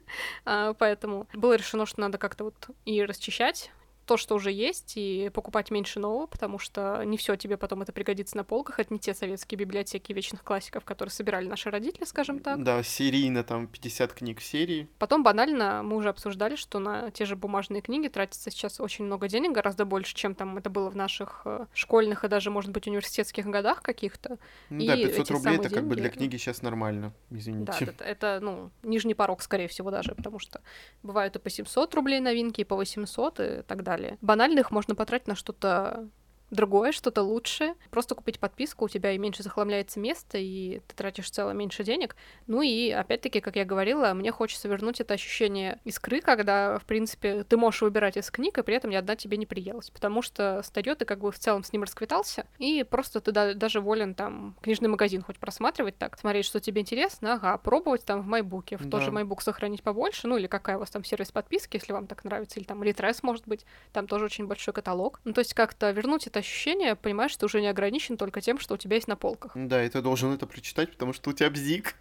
[0.45, 2.55] А, поэтому было решено, что надо как-то вот
[2.85, 3.71] и расчищать
[4.05, 7.91] то, что уже есть, и покупать меньше нового, потому что не все тебе потом это
[7.91, 8.79] пригодится на полках.
[8.79, 12.63] Это не те советские библиотеки вечных классиков, которые собирали наши родители, скажем так.
[12.63, 14.87] Да, серийно там 50 книг в серии.
[14.99, 19.27] Потом банально мы уже обсуждали, что на те же бумажные книги тратится сейчас очень много
[19.27, 22.87] денег, гораздо больше, чем там это было в наших э, школьных и даже, может быть,
[22.87, 24.37] университетских годах каких-то.
[24.69, 27.71] Ну да, 500 эти рублей это самые как бы деньги- для книги сейчас нормально, извините.
[27.71, 30.61] Да, это, это, ну, нижний порог, скорее всего, даже, потому что
[31.03, 33.94] бывают и по 700 рублей новинки, и по 800 и так далее.
[34.21, 36.09] Банально их можно потратить на что-то
[36.51, 37.75] другое, что-то лучшее.
[37.91, 41.83] Просто купить подписку, у тебя и меньше захламляется место, и ты тратишь в целом меньше
[41.83, 42.15] денег.
[42.47, 47.43] Ну и, опять-таки, как я говорила, мне хочется вернуть это ощущение искры, когда, в принципе,
[47.43, 49.89] ты можешь выбирать из книг, и при этом ни одна тебе не приелась.
[49.89, 53.53] Потому что старье ты как бы в целом с ним расквитался, и просто ты да-
[53.53, 58.21] даже волен там книжный магазин хоть просматривать так, смотреть, что тебе интересно, ага, пробовать там
[58.21, 59.11] в майбуке, в тоже Да.
[59.13, 62.59] майбук сохранить побольше, ну или какая у вас там сервис подписки, если вам так нравится,
[62.59, 65.19] или там Литрес, может быть, там тоже очень большой каталог.
[65.23, 68.59] Ну то есть как-то вернуть это ощущение, понимаешь, что ты уже не ограничен только тем,
[68.59, 69.51] что у тебя есть на полках.
[69.55, 71.95] Да, и ты должен это прочитать, потому что у тебя бзик.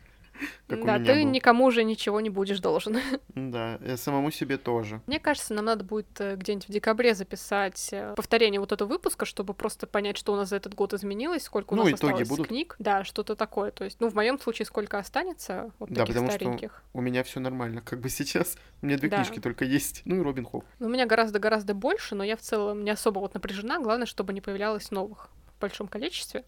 [0.66, 1.30] Как да, ты был.
[1.30, 2.98] никому уже ничего не будешь должен.
[3.34, 5.00] Да, и самому себе тоже.
[5.06, 9.26] Мне кажется, нам надо будет э, где-нибудь в декабре записать э, повторение вот этого выпуска,
[9.26, 12.28] чтобы просто понять, что у нас за этот год изменилось, сколько у Ну, нас осталось
[12.28, 12.48] будут.
[12.48, 12.76] книг.
[12.78, 13.70] Да, что-то такое.
[13.70, 16.82] То есть, ну, в моем случае, сколько останется вот Да, таких потому что стареньких.
[16.92, 18.56] У меня все нормально, как бы сейчас.
[18.82, 19.16] У меня две Да.
[19.16, 20.02] книжки только есть.
[20.04, 20.64] Ну и Робин Худ.
[20.78, 23.78] Ну, у меня гораздо-гораздо больше, но я в целом не особо вот напряжена.
[23.80, 26.44] Главное, чтобы не появлялось новых в большом количестве.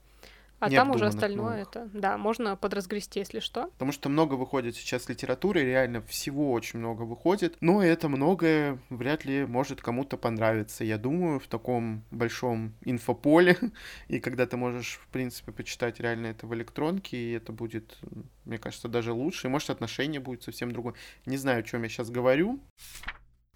[0.59, 1.68] А там уже остальное новых.
[1.68, 3.64] это, да, можно подразгрести, если что.
[3.72, 7.57] Потому что много выходит сейчас литературы, реально всего очень много выходит.
[7.61, 10.84] Но это многое вряд ли может кому-то понравиться.
[10.84, 13.59] Я думаю, в таком большом инфополе.
[14.09, 17.98] И когда ты можешь, в принципе, почитать реально это в электронке, и это будет,
[18.44, 19.46] мне кажется, даже лучше.
[19.46, 20.94] И может отношение будет совсем другое.
[21.26, 22.61] Не знаю, о чем я сейчас говорю.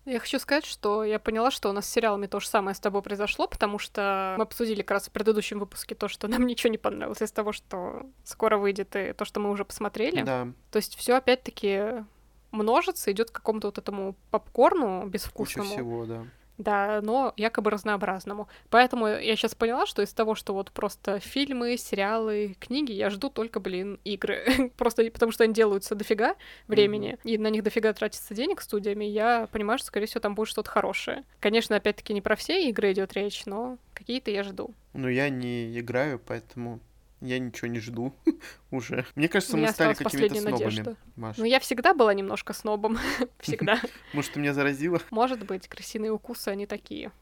[0.06, 2.80] Я хочу сказать, что я поняла, что у нас с сериалами то же самое с
[2.80, 6.70] тобой произошло, потому что мы обсудили как раз в предыдущем выпуске то, что нам ничего
[6.70, 10.22] не понравилось из того, что скоро выйдет, и то, что мы уже посмотрели.
[10.22, 12.04] Да, То есть все опять-таки
[12.50, 15.70] множится, идет к какому-то вот этому попкорну куча безвкусному.
[15.70, 16.24] всего, да.
[16.60, 18.46] Да, но якобы разнообразному.
[18.68, 23.30] Поэтому я сейчас поняла, что из того, что вот просто фильмы, сериалы, книги, я жду
[23.30, 24.70] только, блин, игры.
[24.76, 26.36] просто потому что они делаются дофига
[26.68, 30.48] времени, и на них дофига тратится денег студиями, я понимаю, что, скорее всего, там будет
[30.48, 31.24] что-то хорошее.
[31.40, 34.74] Конечно, опять-таки, не про все игры идет речь, но какие-то я жду.
[34.92, 36.80] Но я не играю, поэтому
[37.20, 38.14] я ничего не жду
[38.70, 39.04] уже.
[39.14, 40.96] Мне кажется, мы стали какими-то снобами, надежда.
[41.16, 42.98] Ну, я всегда была немножко снобом.
[43.40, 43.80] всегда.
[44.12, 45.00] Может, ты меня заразила?
[45.10, 47.12] Может быть, крысиные укусы, они такие.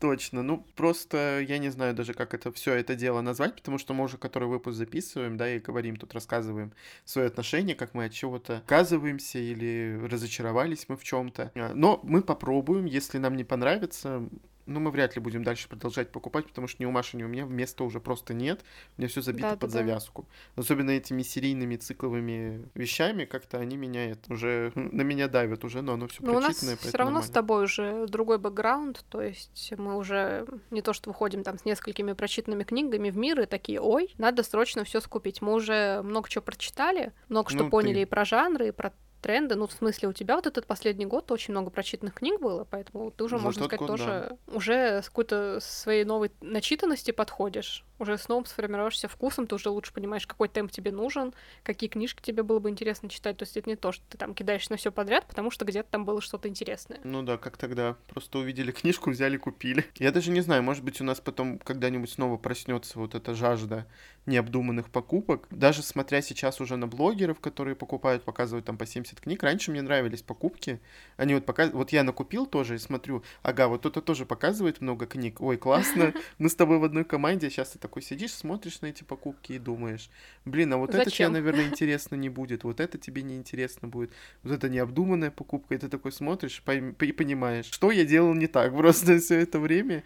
[0.00, 0.42] Точно.
[0.42, 4.04] Ну, просто я не знаю даже, как это все это дело назвать, потому что мы
[4.04, 6.72] уже который выпуск записываем, да, и говорим, тут рассказываем
[7.04, 11.52] свои отношения, как мы от чего-то отказываемся или разочаровались мы в чем-то.
[11.74, 14.26] Но мы попробуем, если нам не понравится,
[14.70, 17.28] ну, мы вряд ли будем дальше продолжать покупать, потому что ни у Маши, ни у
[17.28, 18.60] меня места уже просто нет.
[18.96, 19.72] У меня все забито под Да-да-да.
[19.78, 20.28] завязку.
[20.56, 25.94] Особенно этими серийными цикловыми вещами, как-то они меня это, уже на меня давят уже, но
[25.94, 27.34] оно все Ну, у нас прочитанное, все равно с нормально.
[27.34, 32.12] тобой уже другой бэкграунд, то есть мы уже не то, что выходим там с несколькими
[32.12, 35.42] прочитанными книгами в мир и такие, ой, надо срочно все скупить.
[35.42, 38.00] Мы уже много чего прочитали, много что Ну, поняли ты.
[38.02, 39.54] и про жанры, и про тренды.
[39.54, 43.10] Ну, в смысле, у тебя вот этот последний год очень много прочитанных книг было, поэтому
[43.10, 47.84] ты уже, За можно сказать, год, тоже уже с какой-то своей новой начитанности подходишь.
[47.98, 52.22] Уже с новым сформировавшимся вкусом, ты уже лучше понимаешь, какой темп тебе нужен, какие книжки
[52.22, 53.36] тебе было бы интересно читать.
[53.36, 55.90] То есть это не то, что ты там кидаешь на все подряд, потому что где-то
[55.90, 56.98] там было что-то интересное.
[57.04, 57.96] Ну да, как тогда.
[58.08, 59.84] Просто увидели книжку, взяли, купили.
[59.96, 63.86] Я даже не знаю, может быть, у нас потом когда-нибудь снова проснется вот эта жажда
[64.26, 65.46] необдуманных покупок.
[65.50, 69.42] Даже смотря сейчас уже на блогеров, которые покупают, показывают там по от книг.
[69.42, 70.80] Раньше мне нравились покупки.
[71.16, 71.68] Они вот пока...
[71.68, 75.40] Вот я накупил тоже и смотрю, ага, вот кто-то тоже показывает много книг.
[75.40, 77.50] Ой, классно, мы с тобой в одной команде.
[77.50, 80.10] Сейчас ты такой сидишь, смотришь на эти покупки и думаешь,
[80.44, 81.02] блин, а вот Зачем?
[81.02, 85.30] это тебе, наверное, интересно не будет, вот это тебе не интересно будет, вот это необдуманная
[85.30, 89.58] покупка, и ты такой смотришь и понимаешь, что я делал не так просто все это
[89.58, 90.04] время.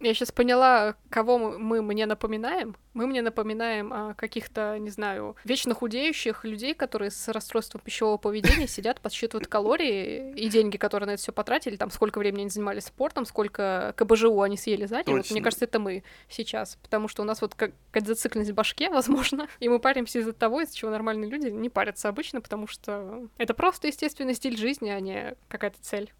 [0.00, 2.74] Я сейчас поняла, кого мы мне напоминаем.
[2.94, 8.66] Мы мне напоминаем о каких-то, не знаю, вечно худеющих людей, которые с расстройством пищевого поведения
[8.68, 12.84] сидят, подсчитывают калории и деньги, которые на это все потратили, там сколько времени они занимались
[12.84, 15.18] спортом, сколько КБЖУ они съели за день.
[15.18, 18.88] Вот, мне кажется, это мы сейчас, потому что у нас вот какая-то зацикленность в башке,
[18.90, 23.28] возможно, и мы паримся из-за того, из-за чего нормальные люди не парятся обычно, потому что
[23.36, 26.12] это просто естественный стиль жизни, а не какая-то цель.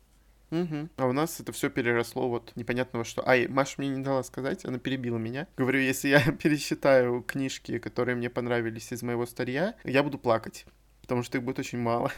[0.51, 0.89] Угу.
[0.97, 3.27] А у нас это все переросло вот непонятного что.
[3.29, 5.47] Ай, Маша мне не дала сказать, она перебила меня.
[5.57, 10.67] Говорю, если я пересчитаю книжки, которые мне понравились из моего старья, я буду плакать
[11.03, 12.13] потому что их будет очень мало.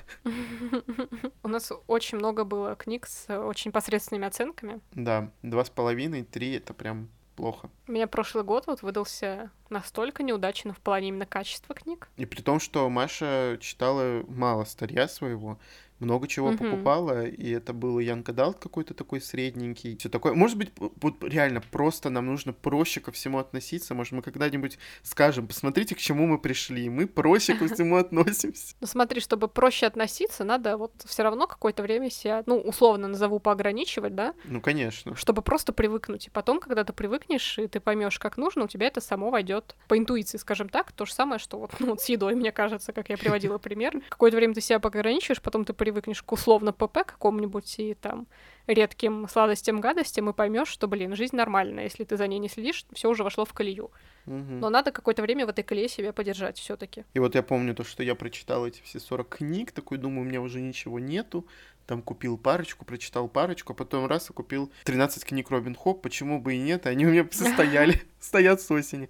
[1.43, 4.81] У нас очень много было книг с очень посредственными оценками.
[4.93, 7.71] Да, два с половиной, три— это прям плохо.
[7.89, 12.09] У меня прошлый год вот выдался настолько неудачно в плане именно качества книг.
[12.17, 15.59] И при том, что Маша читала мало старья своего,
[16.03, 16.59] много чего mm-hmm.
[16.59, 20.35] покупала, и это был Янка Далт какой-то такой средненький, все такое.
[20.35, 23.95] Может быть, вот реально просто нам нужно проще ко всему относиться.
[23.95, 26.89] Может, мы когда-нибудь скажем, посмотрите, к чему мы пришли.
[26.91, 28.75] Мы проще ко всему относимся.
[28.81, 33.39] Ну смотри, чтобы проще относиться, надо вот все равно какое-то время себя, ну, условно назову,
[33.39, 34.35] поограничивать, да?
[34.45, 35.17] Ну, конечно.
[35.17, 36.27] Чтобы просто привыкнуть.
[36.27, 39.77] И потом, когда ты привыкнешь, и ты поймешь, как нужно, у тебя это само войдет
[39.89, 40.93] по интуиции, скажем так.
[40.93, 44.03] То же самое, что вот, ну, вот с едой, мне кажется, как я приводила пример.
[44.09, 48.27] Какое-то время ты себя поограничиваешь, потом ты привыкнешь привыкнешь к условно ПП какому-нибудь и там
[48.67, 51.85] редким сладостям, гадостям, и поймешь, что, блин, жизнь нормальная.
[51.85, 53.91] Если ты за ней не следишь, все уже вошло в колею.
[54.27, 54.35] Угу.
[54.35, 57.05] Но надо какое-то время в этой колее себя подержать все-таки.
[57.13, 60.29] И вот я помню то, что я прочитал эти все 40 книг, такой думаю, у
[60.29, 61.47] меня уже ничего нету.
[61.87, 66.41] Там купил парочку, прочитал парочку, а потом раз и купил 13 книг Робин Хоп, почему
[66.41, 69.09] бы и нет, они у меня состояли, стоят с осени.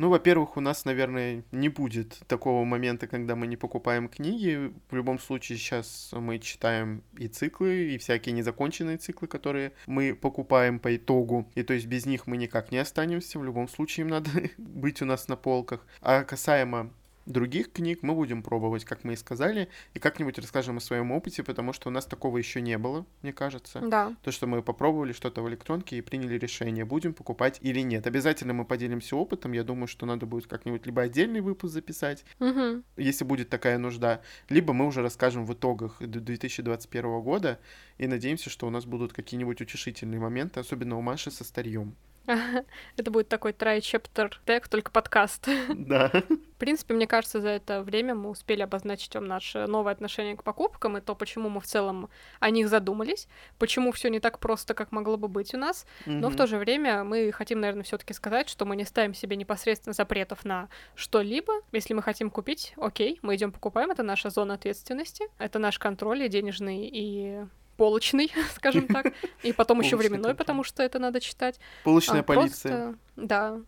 [0.00, 4.72] Ну, во-первых, у нас, наверное, не будет такого момента, когда мы не покупаем книги.
[4.88, 10.78] В любом случае, сейчас мы читаем и циклы, и всякие незаконченные циклы, которые мы покупаем
[10.78, 11.50] по итогу.
[11.54, 13.38] И то есть без них мы никак не останемся.
[13.38, 15.86] В любом случае им надо быть у нас на полках.
[16.00, 16.90] А касаемо
[17.26, 21.42] других книг мы будем пробовать, как мы и сказали, и как-нибудь расскажем о своем опыте,
[21.42, 23.80] потому что у нас такого еще не было, мне кажется.
[23.80, 24.14] Да.
[24.22, 28.06] То, что мы попробовали что-то в электронке и приняли решение, будем покупать или нет.
[28.06, 29.52] Обязательно мы поделимся опытом.
[29.52, 32.82] Я думаю, что надо будет как-нибудь либо отдельный выпуск записать, угу.
[32.96, 37.58] если будет такая нужда, либо мы уже расскажем в итогах 2021 года
[37.98, 41.94] и надеемся, что у нас будут какие-нибудь утешительные моменты, особенно у Маши со старьем.
[42.96, 45.48] Это будет такой try-chapter тег, только подкаст.
[45.90, 46.10] Да.
[46.10, 50.44] В принципе, мне кажется, за это время мы успели обозначить вам наше новое отношение к
[50.44, 53.28] покупкам и то, почему мы в целом о них задумались,
[53.58, 55.86] почему все не так просто, как могло бы быть у нас.
[56.04, 59.36] Но в то же время мы хотим, наверное, все-таки сказать, что мы не ставим себе
[59.36, 61.52] непосредственно запретов на что-либо.
[61.72, 66.24] Если мы хотим купить, окей, мы идем покупаем, это наша зона ответственности, это наш контроль
[66.24, 67.46] и денежный, и
[67.80, 71.58] полочный, скажем так, и потом еще временной, потому что это надо читать.
[71.82, 72.94] Полочная а, полиция.
[73.16, 73.58] Да,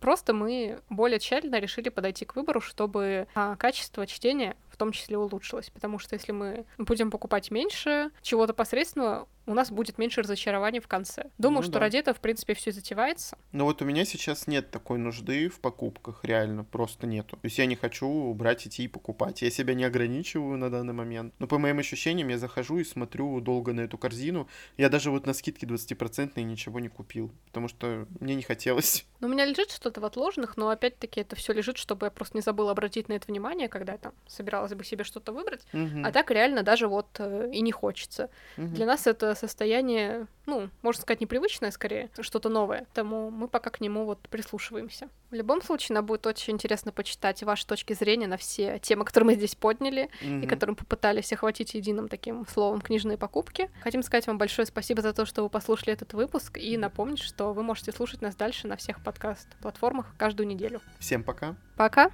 [0.00, 5.18] Просто мы более тщательно решили подойти к выбору, чтобы а, качество чтения в том числе
[5.18, 5.68] улучшилось.
[5.68, 10.88] Потому что если мы будем покупать меньше чего-то посредственного, у нас будет меньше разочарований в
[10.88, 11.30] конце.
[11.38, 11.80] Думаю, ну, что да.
[11.80, 13.36] ради этого, в принципе, все затевается.
[13.52, 17.36] Но вот у меня сейчас нет такой нужды в покупках, реально, просто нету.
[17.36, 19.42] То есть я не хочу брать идти и покупать.
[19.42, 21.34] Я себя не ограничиваю на данный момент.
[21.38, 24.48] Но по моим ощущениям, я захожу и смотрю долго на эту корзину.
[24.76, 29.06] Я даже вот на скидке 20% ничего не купил, потому что мне не хотелось.
[29.24, 32.36] Ну, у меня лежит что-то в отложенных, но опять-таки это все лежит, чтобы я просто
[32.36, 35.62] не забыла обратить на это внимание, когда я там собиралась бы себе что-то выбрать.
[35.72, 36.02] Угу.
[36.04, 38.28] А так реально даже вот э, и не хочется.
[38.58, 38.66] Угу.
[38.66, 42.86] Для нас это состояние, ну, можно сказать, непривычное скорее, что-то новое.
[42.94, 45.08] Поэтому мы пока к нему вот прислушиваемся.
[45.30, 49.28] В любом случае, нам будет очень интересно почитать ваши точки зрения на все темы, которые
[49.28, 50.44] мы здесь подняли, mm-hmm.
[50.44, 53.70] и которые мы попытались охватить единым таким словом книжные покупки.
[53.82, 57.52] Хотим сказать вам большое спасибо за то, что вы послушали этот выпуск, и напомнить, что
[57.52, 60.80] вы можете слушать нас дальше на всех подкаст-платформах каждую неделю.
[60.98, 61.56] Всем пока.
[61.76, 62.10] Пока.